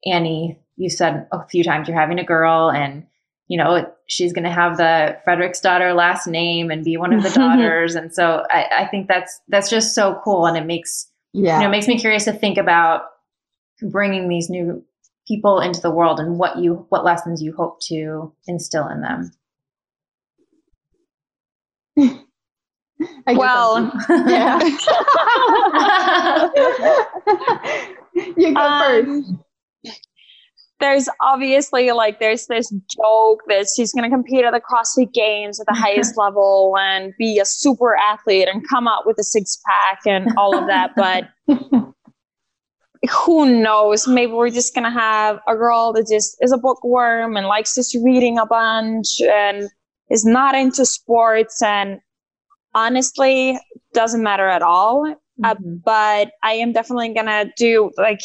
[0.04, 3.06] Annie you said a few times you're having a girl and
[3.48, 7.22] you know she's going to have the Frederik's daughter last name and be one of
[7.22, 11.08] the daughters and so I, I think that's that's just so cool and it makes
[11.36, 11.56] yeah.
[11.56, 13.02] you know, it makes me curious to think about
[13.82, 14.82] bringing these new
[15.28, 19.30] people into the world and what you what lessons you hope to instill in them.
[23.26, 24.58] well, yeah.
[28.36, 29.32] you go um, first
[30.80, 35.58] there's obviously like there's this joke that she's going to compete at the CrossFit Games
[35.60, 39.58] at the highest level and be a super athlete and come out with a six
[39.66, 40.92] pack and all of that.
[40.96, 41.28] But
[43.10, 44.06] who knows?
[44.06, 47.74] Maybe we're just going to have a girl that just is a bookworm and likes
[47.74, 49.68] just reading a bunch and
[50.10, 52.00] is not into sports and
[52.74, 53.58] honestly
[53.94, 55.06] doesn't matter at all.
[55.42, 55.74] Uh, mm-hmm.
[55.74, 58.20] Uh, but I am definitely going to do like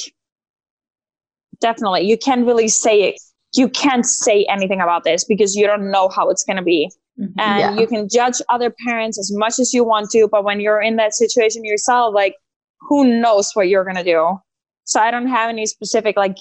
[1.61, 2.01] definitely.
[2.01, 3.21] You can't really say it.
[3.55, 6.89] You can't say anything about this because you don't know how it's going to be.
[7.19, 7.39] Mm-hmm.
[7.39, 7.81] And yeah.
[7.81, 10.95] you can judge other parents as much as you want to, but when you're in
[10.95, 12.35] that situation yourself, like
[12.79, 14.37] who knows what you're going to do?
[14.85, 16.37] So I don't have any specific like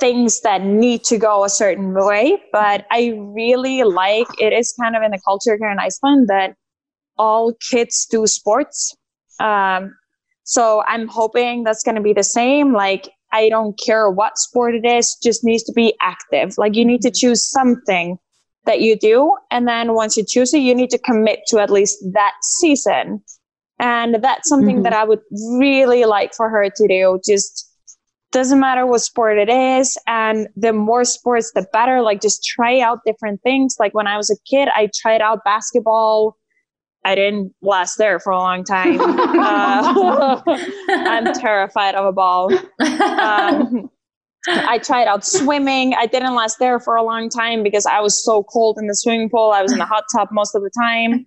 [0.00, 4.96] things that need to go a certain way, but I really like it is kind
[4.96, 6.54] of in the culture here in Iceland that
[7.18, 8.96] all kids do sports.
[9.40, 9.94] Um,
[10.44, 12.72] so I'm hoping that's going to be the same.
[12.72, 16.54] Like I don't care what sport it is, just needs to be active.
[16.58, 17.28] Like you need to mm-hmm.
[17.28, 18.18] choose something
[18.64, 19.34] that you do.
[19.50, 23.22] And then once you choose it, you need to commit to at least that season.
[23.78, 24.82] And that's something mm-hmm.
[24.84, 25.20] that I would
[25.58, 27.20] really like for her to do.
[27.26, 27.68] Just
[28.30, 29.98] doesn't matter what sport it is.
[30.06, 32.00] And the more sports, the better.
[32.00, 33.76] Like just try out different things.
[33.78, 36.36] Like when I was a kid, I tried out basketball
[37.04, 39.00] I didn't last there for a long time.
[39.00, 40.42] uh,
[40.88, 42.52] I'm terrified of a ball.
[42.80, 43.90] Um,
[44.46, 45.94] I tried out swimming.
[45.94, 48.94] I didn't last there for a long time because I was so cold in the
[48.94, 49.52] swimming pool.
[49.54, 51.26] I was in the hot tub most of the time.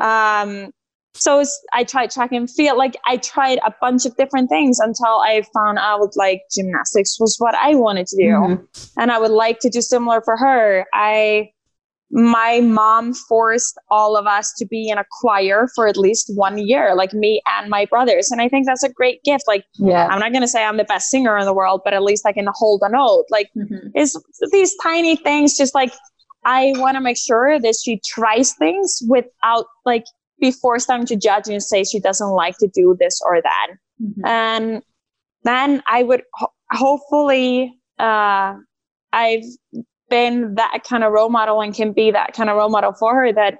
[0.00, 0.70] Um,
[1.14, 2.76] so I tried track and field.
[2.76, 7.36] Like I tried a bunch of different things until I found out like gymnastics was
[7.38, 9.00] what I wanted to do, mm-hmm.
[9.00, 10.84] and I would like to do similar for her.
[10.92, 11.50] I
[12.14, 16.58] my mom forced all of us to be in a choir for at least one
[16.58, 18.30] year, like me and my brothers.
[18.30, 19.44] And I think that's a great gift.
[19.48, 20.06] Like, yeah.
[20.06, 22.24] I'm not going to say I'm the best singer in the world, but at least
[22.24, 23.24] I can hold a note.
[23.30, 23.88] Like, mm-hmm.
[23.96, 24.16] is
[24.52, 25.92] these tiny things just like
[26.44, 30.04] I want to make sure that she tries things without like
[30.40, 33.68] be forced to judge and say she doesn't like to do this or that.
[34.00, 34.24] Mm-hmm.
[34.24, 34.82] And
[35.42, 38.54] then I would ho- hopefully, uh,
[39.12, 39.44] I've
[40.10, 43.14] been that kind of role model and can be that kind of role model for
[43.14, 43.58] her that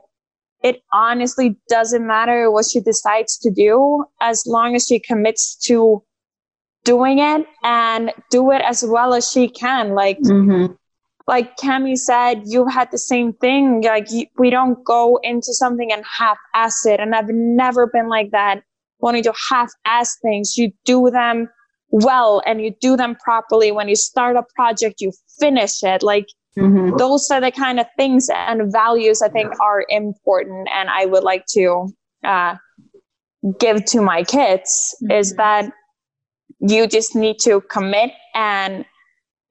[0.62, 6.02] it honestly doesn't matter what she decides to do as long as she commits to
[6.84, 9.94] doing it and do it as well as she can.
[9.94, 10.72] Like mm-hmm.
[11.26, 13.82] like cami said you had the same thing.
[13.82, 18.08] Like you, we don't go into something and half ass it and i've never been
[18.08, 18.62] like that.
[19.00, 20.56] Wanting to half ass things.
[20.56, 21.50] You do them
[21.90, 23.72] well and you do them properly.
[23.72, 26.02] When you start a project, you finish it.
[26.02, 26.26] Like
[26.58, 26.96] mm-hmm.
[26.96, 30.68] those are the kind of things and values I think are important.
[30.74, 31.88] And I would like to
[32.24, 32.56] uh,
[33.58, 35.12] give to my kids mm-hmm.
[35.12, 35.70] is that
[36.60, 38.84] you just need to commit and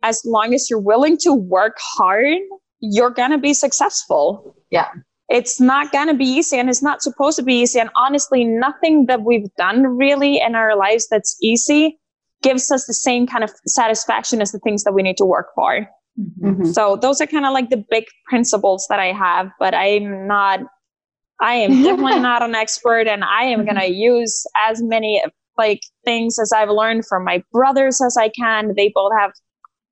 [0.04, 2.38] as long as you're willing to work hard,
[2.82, 4.56] you're to be successful.
[4.70, 4.90] Yeah.
[5.30, 7.80] It's not going to be easy and it's not supposed to be easy.
[7.80, 11.98] And honestly, nothing that we've done really in our lives that's easy
[12.44, 15.48] gives us the same kind of satisfaction as the things that we need to work
[15.56, 15.88] for.
[16.20, 16.66] Mm-hmm.
[16.66, 20.60] So those are kind of like the big principles that I have, but I'm not,
[21.42, 25.24] I am definitely not an expert and I am going to use as many
[25.58, 28.74] like things as I've learned from my brothers as I can.
[28.76, 29.32] They both have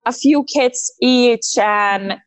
[0.06, 2.18] a few kids each and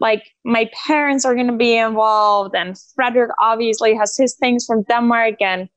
[0.00, 4.82] like my parents are going to be involved and Frederik obviously has his things from
[4.84, 5.68] Denmark and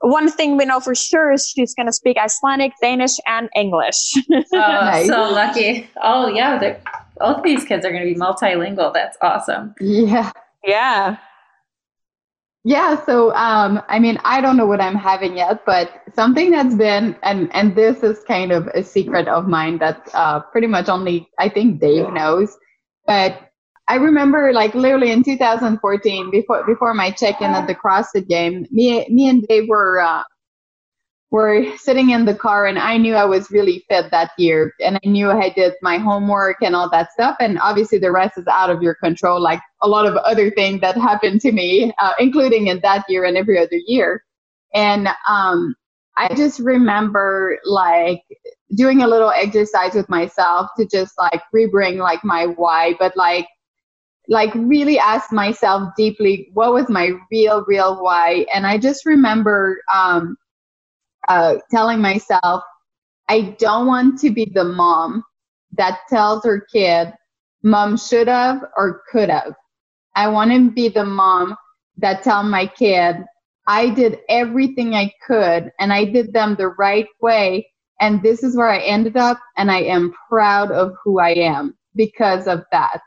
[0.00, 4.14] one thing we know for sure is she's going to speak Icelandic, Danish, and English.
[4.32, 5.06] oh, nice.
[5.06, 5.88] so lucky.
[6.02, 6.76] Oh, yeah.
[7.18, 8.92] Both these kids are going to be multilingual.
[8.94, 9.74] That's awesome.
[9.80, 10.32] Yeah.
[10.64, 11.16] Yeah.
[12.62, 16.74] Yeah, so um, I mean, I don't know what I'm having yet, but something that's
[16.74, 20.90] been and and this is kind of a secret of mine that uh, pretty much
[20.90, 22.54] only I think Dave knows.
[23.06, 23.49] But
[23.90, 29.04] I remember like literally in 2014, before before my check-in at the CrossFit game, me
[29.08, 30.22] me and Dave were uh,
[31.32, 34.96] were sitting in the car, and I knew I was really fit that year, and
[35.02, 37.34] I knew I did my homework and all that stuff.
[37.40, 40.80] And obviously, the rest is out of your control, like a lot of other things
[40.82, 44.22] that happened to me, uh, including in that year and every other year.
[44.72, 45.74] And um,
[46.16, 48.22] I just remember like
[48.76, 53.48] doing a little exercise with myself to just like rebring like my why, but like
[54.30, 58.46] like really asked myself deeply what was my real real why?
[58.54, 60.36] And i just remember um,
[61.28, 62.62] uh, telling myself
[63.28, 65.22] i don't want to be the mom
[65.76, 67.12] that tells her kid
[67.62, 69.54] mom should have or could have
[70.16, 71.56] i want to be the mom
[71.98, 73.16] that tell my kid
[73.66, 77.66] i did everything i could and i did them the right way
[78.00, 81.76] and this is where i ended up and i am proud of who i am
[81.96, 83.00] because of that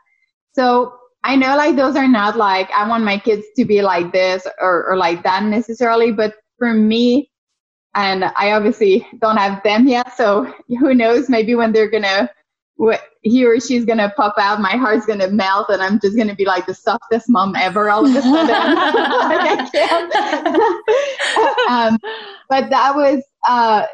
[0.52, 0.92] so
[1.24, 4.46] I know like those are not like I want my kids to be like this
[4.60, 7.30] or, or like that necessarily, but for me,
[7.94, 11.30] and I obviously don't have them yet, so who knows?
[11.30, 12.28] Maybe when they're gonna,
[13.22, 16.44] he or she's gonna pop out, my heart's gonna melt, and I'm just gonna be
[16.44, 18.50] like the softest mom ever all of a sudden.
[21.70, 21.98] um,
[22.50, 23.86] but that was uh,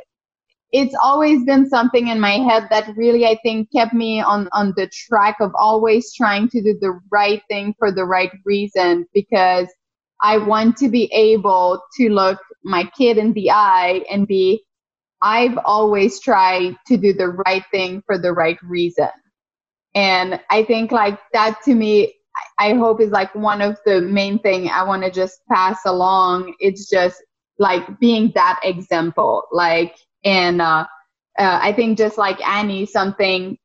[0.73, 4.73] it's always been something in my head that really I think kept me on on
[4.77, 9.67] the track of always trying to do the right thing for the right reason because
[10.23, 14.65] I want to be able to look my kid in the eye and be
[15.23, 19.11] I've always tried to do the right thing for the right reason.
[19.95, 22.15] And I think like that to me
[22.59, 26.55] I hope is like one of the main thing I want to just pass along.
[26.61, 27.23] It's just
[27.59, 29.45] like being that example.
[29.51, 30.87] Like and uh,
[31.39, 33.57] uh, I think just like Annie, something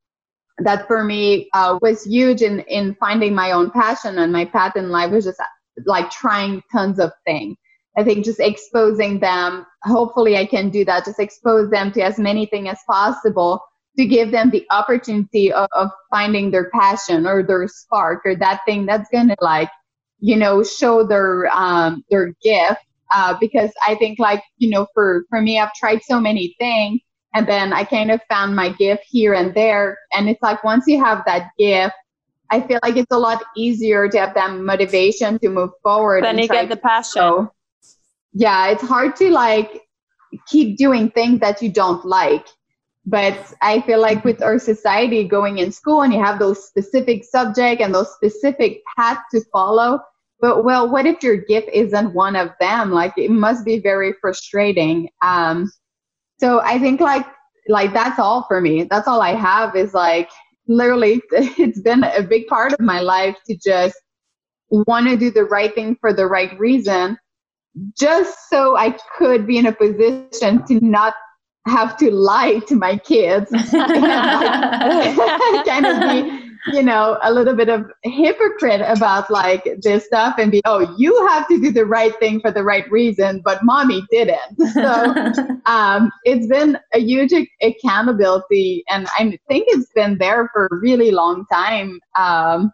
[0.60, 4.76] that for me uh, was huge in, in finding my own passion and my path
[4.76, 5.42] in life was just
[5.86, 7.58] like trying tons of things.
[7.98, 12.18] I think just exposing them, hopefully I can do that, just expose them to as
[12.20, 13.62] many things as possible
[13.98, 18.62] to give them the opportunity of, of finding their passion or their spark or that
[18.66, 19.70] thing that's to like,
[20.20, 22.82] you know, show their, um, their gift
[23.14, 27.02] uh, because I think like you know for for me I've tried so many things
[27.36, 30.00] and then I kind of found my gift here and there.
[30.14, 31.94] And it's like once you have that gift,
[32.50, 36.24] I feel like it's a lot easier to have that motivation to move forward.
[36.24, 37.12] Then you get the passion.
[37.12, 37.52] So,
[38.34, 39.82] yeah, it's hard to like
[40.48, 42.48] keep doing things that you don't like.
[43.06, 47.26] But I feel like with our society going in school and you have those specific
[47.26, 50.00] subject and those specific paths to follow.
[50.42, 52.92] But well, what if your gift isn't one of them?
[52.92, 55.10] Like it must be very frustrating.
[55.22, 55.72] Um,
[56.40, 57.26] so I think like
[57.68, 58.84] like that's all for me.
[58.84, 60.30] That's all I have is like
[60.68, 63.96] literally it's been a big part of my life to just
[64.70, 67.18] want to do the right thing for the right reason
[67.98, 71.14] just so I could be in a position to not
[71.68, 73.64] have to lie to my kids and
[74.02, 75.16] like,
[75.66, 76.35] kind of be
[76.74, 81.28] you know, a little bit of hypocrite about like this stuff and be, oh, you
[81.28, 84.40] have to do the right thing for the right reason, but mommy didn't.
[84.76, 85.14] So
[85.66, 87.32] um, it's been a huge
[87.62, 92.00] accountability, and I think it's been there for a really long time.
[92.20, 92.72] Um,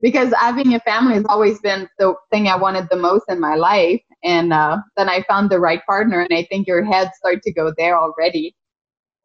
[0.00, 3.54] because having a family has always been the thing I wanted the most in my
[3.54, 4.02] life.
[4.22, 7.52] And uh, then I found the right partner, and I think your head start to
[7.52, 8.54] go there already.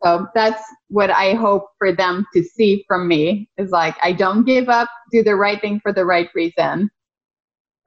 [0.03, 4.45] So that's what I hope for them to see from me is like, I don't
[4.45, 6.89] give up, do the right thing for the right reason.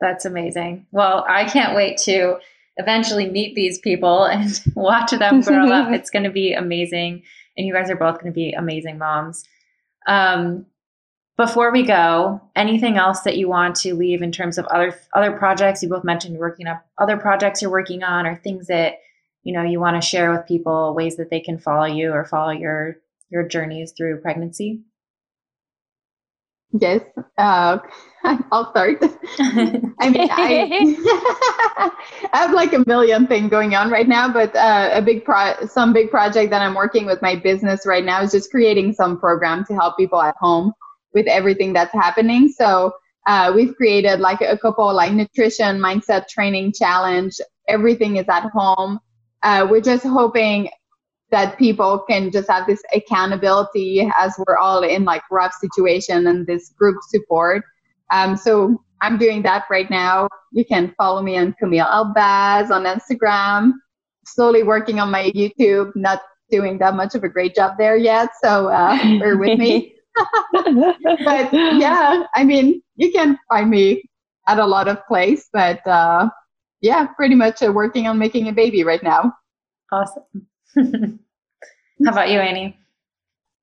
[0.01, 0.87] That's amazing.
[0.91, 2.39] Well, I can't wait to
[2.77, 5.93] eventually meet these people and watch them grow up.
[5.93, 7.23] It's going to be amazing.
[7.57, 9.45] And you guys are both going to be amazing moms.
[10.07, 10.67] Um,
[11.39, 15.33] before we go, anything else that you want to leave in terms of other other
[15.33, 15.83] projects?
[15.83, 18.97] You both mentioned working up other projects you're working on or things that
[19.43, 22.25] you know you want to share with people ways that they can follow you or
[22.25, 22.97] follow your
[23.31, 24.83] your journeys through pregnancy?
[26.73, 27.03] Yes
[27.37, 27.79] uh,
[28.25, 28.99] i'll start.
[29.39, 30.97] I mean I,
[32.33, 35.67] I have like a million thing going on right now but uh, a big pro
[35.67, 39.19] some big project that i'm working with my business right now is just creating some
[39.21, 40.73] program to help people at home
[41.15, 42.49] with everything that's happening.
[42.49, 42.93] So
[43.27, 47.35] uh, we've created like a couple like nutrition mindset training challenge.
[47.69, 48.99] Everything is at home
[49.43, 50.69] uh, we're just hoping
[51.31, 56.47] that people can just have this accountability as we're all in like rough situation and
[56.47, 57.65] this group support.
[58.11, 60.29] Um, so I'm doing that right now.
[60.53, 63.73] You can follow me on Camille Elbaz on Instagram.
[64.25, 66.21] Slowly working on my YouTube, not
[66.51, 68.29] doing that much of a great job there yet.
[68.41, 69.95] So uh, bear with me.
[70.53, 74.05] but yeah, I mean, you can find me
[74.47, 76.29] at a lot of place, but uh,
[76.83, 79.33] yeah, pretty much uh, working on making a baby right now.
[79.91, 80.25] Awesome.
[82.05, 82.77] How about you, Annie?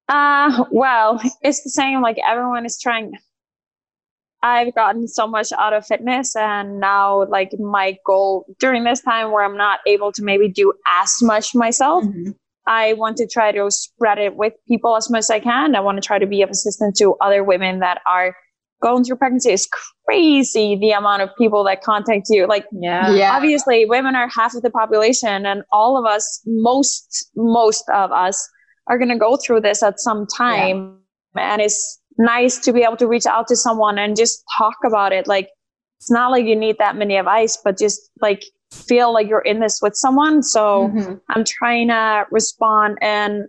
[0.08, 2.02] Uh, well, it's the same.
[2.02, 3.14] Like everyone is trying.
[4.42, 9.32] I've gotten so much out of fitness, and now, like, my goal during this time
[9.32, 10.72] where I'm not able to maybe do
[11.02, 12.32] as much myself, mm-hmm.
[12.66, 15.76] I want to try to spread it with people as much as I can.
[15.76, 18.34] I want to try to be of assistance to other women that are
[18.82, 19.68] going through pregnancy is
[20.06, 23.12] crazy the amount of people that contact you like yeah.
[23.12, 28.12] yeah obviously women are half of the population and all of us most most of
[28.12, 28.48] us
[28.88, 30.98] are going to go through this at some time
[31.36, 31.54] yeah.
[31.54, 35.12] and it's nice to be able to reach out to someone and just talk about
[35.12, 35.50] it like
[36.00, 39.60] it's not like you need that many advice but just like feel like you're in
[39.60, 41.16] this with someone so mm-hmm.
[41.30, 43.46] i'm trying to respond and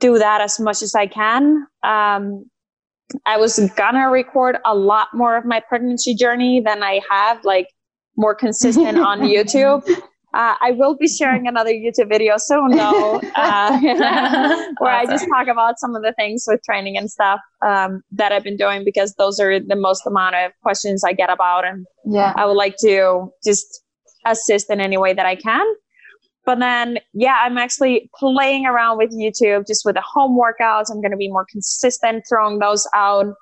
[0.00, 2.44] do that as much as i can um,
[3.26, 7.68] I was gonna record a lot more of my pregnancy journey than I have, like
[8.16, 9.88] more consistent on YouTube.
[10.34, 13.78] Uh, I will be sharing another YouTube video soon, though, uh,
[14.78, 18.32] where I just talk about some of the things with training and stuff um, that
[18.32, 21.86] I've been doing because those are the most amount of questions I get about, and
[22.04, 23.82] yeah, I would like to just
[24.26, 25.64] assist in any way that I can.
[26.46, 30.90] But then, yeah, I'm actually playing around with YouTube just with the home workouts.
[30.90, 33.34] I'm going to be more consistent throwing those out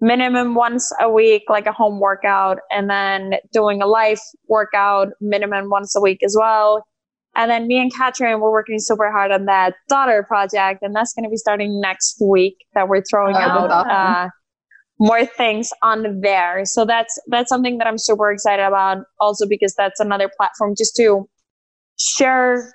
[0.00, 5.68] minimum once a week, like a home workout, and then doing a life workout minimum
[5.70, 6.84] once a week as well.
[7.34, 11.12] And then me and Katrin, we're working super hard on that Dottir project, and that's
[11.12, 12.56] going to be starting next week.
[12.74, 13.90] That we're throwing oh, out awesome.
[13.90, 14.28] uh,
[14.98, 16.64] more things on there.
[16.64, 19.04] So that's that's something that I'm super excited about.
[19.20, 21.28] Also because that's another platform just to
[21.98, 22.72] share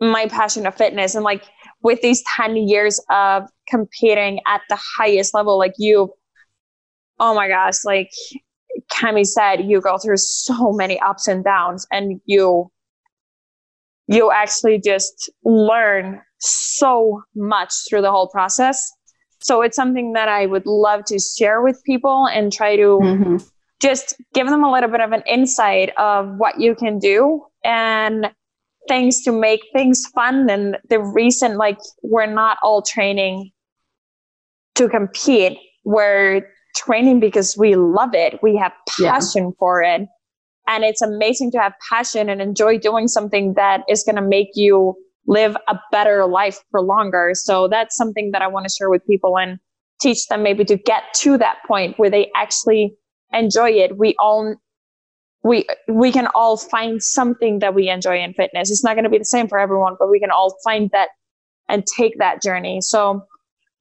[0.00, 1.44] my passion of fitness and like
[1.82, 6.12] with these 10 years of competing at the highest level like you
[7.20, 8.10] oh my gosh like
[8.92, 12.70] Cami said you go through so many ups and downs and you
[14.08, 18.90] you actually just learn so much through the whole process
[19.42, 23.36] so it's something that I would love to share with people and try to mm-hmm.
[23.80, 28.30] just give them a little bit of an insight of what you can do and
[28.88, 30.48] things to make things fun.
[30.50, 33.50] And the reason, like, we're not all training
[34.74, 36.42] to compete, we're
[36.76, 38.38] training because we love it.
[38.42, 39.50] We have passion yeah.
[39.58, 40.02] for it.
[40.68, 44.48] And it's amazing to have passion and enjoy doing something that is going to make
[44.54, 44.94] you
[45.26, 47.32] live a better life for longer.
[47.34, 49.58] So that's something that I want to share with people and
[50.00, 52.94] teach them maybe to get to that point where they actually
[53.32, 53.98] enjoy it.
[53.98, 54.56] We all
[55.42, 58.70] we we can all find something that we enjoy in fitness.
[58.70, 61.08] It's not going to be the same for everyone, but we can all find that
[61.68, 62.80] and take that journey.
[62.80, 63.26] So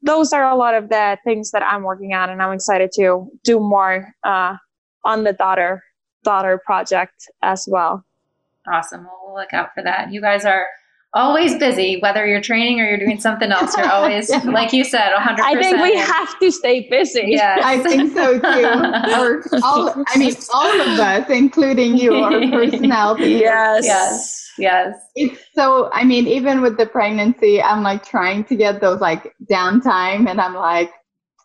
[0.01, 3.27] those are a lot of the things that I'm working on, and I'm excited to
[3.43, 4.55] do more uh,
[5.03, 5.79] on the Dottir
[6.25, 8.03] Dottir project as well.
[8.67, 9.05] Awesome.
[9.05, 10.11] Well, look out for that.
[10.11, 10.65] You guys are
[11.13, 13.75] always busy, whether you're training or you're doing something else.
[13.77, 14.39] You're always, yeah.
[14.43, 15.39] like you said, 100%.
[15.39, 17.23] I think we have to stay busy.
[17.27, 18.45] Yeah, I think so too.
[19.57, 23.31] or all, I mean, all of us, including you, our personality.
[23.31, 23.85] Yes.
[23.85, 24.38] Yes.
[24.57, 24.95] Yes.
[25.15, 29.33] It's so, I mean, even with the pregnancy, I'm like trying to get those like
[29.49, 30.91] downtime and I'm like,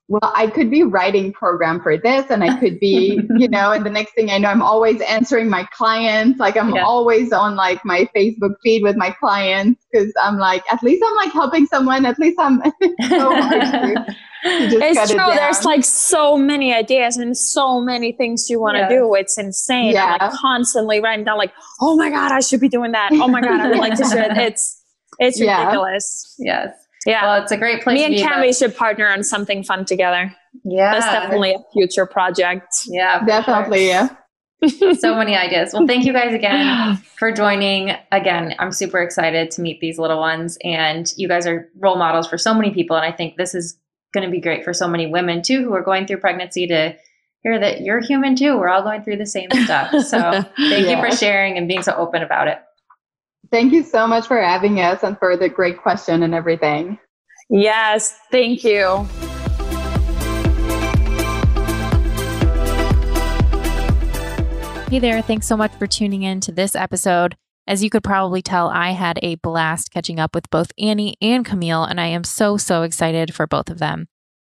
[0.08, 3.84] well, I could be writing program for this and I could be, you know, and
[3.84, 6.38] the next thing I know, I'm always answering my clients.
[6.38, 6.84] Like I'm yeah.
[6.84, 11.16] always on like my Facebook feed with my clients because I'm like, at least I'm
[11.16, 12.06] like helping someone.
[12.06, 12.62] At least I'm
[13.08, 14.14] so hard to,
[14.44, 15.32] to it's true.
[15.32, 19.12] It There's like so many ideas and so many things you want to do.
[19.16, 19.92] It's insane.
[19.92, 20.18] Yeah.
[20.20, 23.10] I'm like constantly writing down like, oh my God, I should be doing that.
[23.12, 24.38] Oh my God, I would like to share it.
[24.38, 24.80] It's,
[25.18, 26.36] it's ridiculous.
[26.38, 26.66] Yeah.
[26.66, 26.85] Yes.
[27.06, 27.22] Yeah.
[27.22, 27.94] Well, it's a great place.
[27.94, 30.34] Me and Cami should partner on something fun together.
[30.64, 30.92] Yeah.
[30.92, 32.66] That's definitely a future project.
[32.86, 33.24] Yeah.
[33.24, 33.90] Definitely.
[33.90, 34.10] Sure.
[34.62, 34.92] Yeah.
[34.98, 35.72] so many ideas.
[35.72, 37.92] Well, thank you guys again for joining.
[38.10, 40.58] Again, I'm super excited to meet these little ones.
[40.64, 42.96] And you guys are role models for so many people.
[42.96, 43.78] And I think this is
[44.12, 46.96] going to be great for so many women too who are going through pregnancy to
[47.42, 48.58] hear that you're human too.
[48.58, 49.90] We're all going through the same stuff.
[50.04, 50.18] So
[50.56, 50.76] thank yeah.
[50.76, 52.58] you for sharing and being so open about it.
[53.50, 56.98] Thank you so much for having us and for the great question and everything.
[57.48, 59.06] Yes, thank you.
[64.90, 67.36] Hey there, thanks so much for tuning in to this episode.
[67.68, 71.44] As you could probably tell, I had a blast catching up with both Annie and
[71.44, 74.06] Camille, and I am so, so excited for both of them.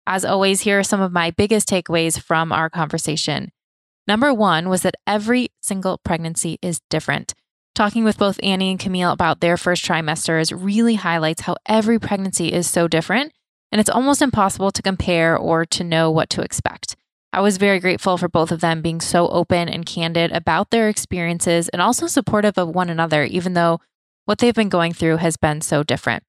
[0.05, 3.51] As always, here are some of my biggest takeaways from our conversation.
[4.07, 7.33] Number one was that every single pregnancy is different.
[7.77, 12.51] Talking with both Annie and Camille about their first trimesters really highlights how every pregnancy
[12.51, 13.33] is so different,
[13.71, 16.95] and it's almost impossible to compare or to know what to expect.
[17.31, 20.89] I was very grateful for both of them being so open and candid about their
[20.89, 23.79] experiences and also supportive of one another, even though
[24.25, 26.23] what they've been going through has been so different.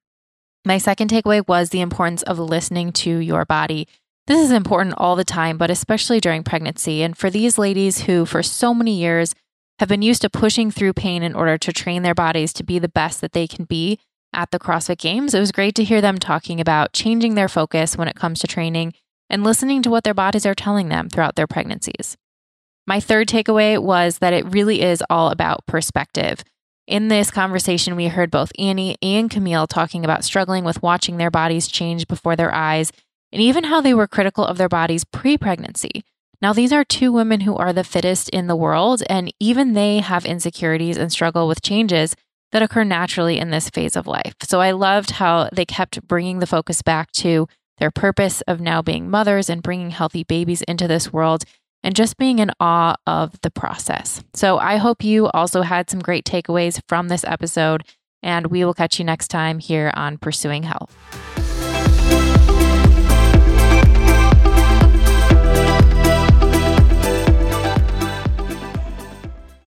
[0.66, 3.88] My second takeaway was the importance of listening to your body.
[4.26, 7.02] This is important all the time, but especially during pregnancy.
[7.02, 9.34] And for these ladies who, for so many years,
[9.78, 12.78] have been used to pushing through pain in order to train their bodies to be
[12.78, 13.98] the best that they can be
[14.32, 15.34] at the CrossFit Games.
[15.34, 18.46] It was great to hear them talking about changing their focus when it comes to
[18.46, 18.92] training
[19.30, 22.16] and listening to what their bodies are telling them throughout their pregnancies.
[22.86, 26.42] My third takeaway was that it really is all about perspective.
[26.86, 31.30] In this conversation, we heard both Annie and Camille talking about struggling with watching their
[31.30, 32.90] bodies change before their eyes
[33.30, 36.02] and even how they were critical of their bodies pre pregnancy.
[36.40, 39.98] Now, these are two women who are the fittest in the world, and even they
[39.98, 42.14] have insecurities and struggle with changes
[42.52, 44.34] that occur naturally in this phase of life.
[44.44, 47.48] So I loved how they kept bringing the focus back to
[47.78, 51.44] their purpose of now being mothers and bringing healthy babies into this world
[51.82, 54.22] and just being in awe of the process.
[54.34, 57.84] So I hope you also had some great takeaways from this episode,
[58.22, 60.96] and we will catch you next time here on Pursuing Health.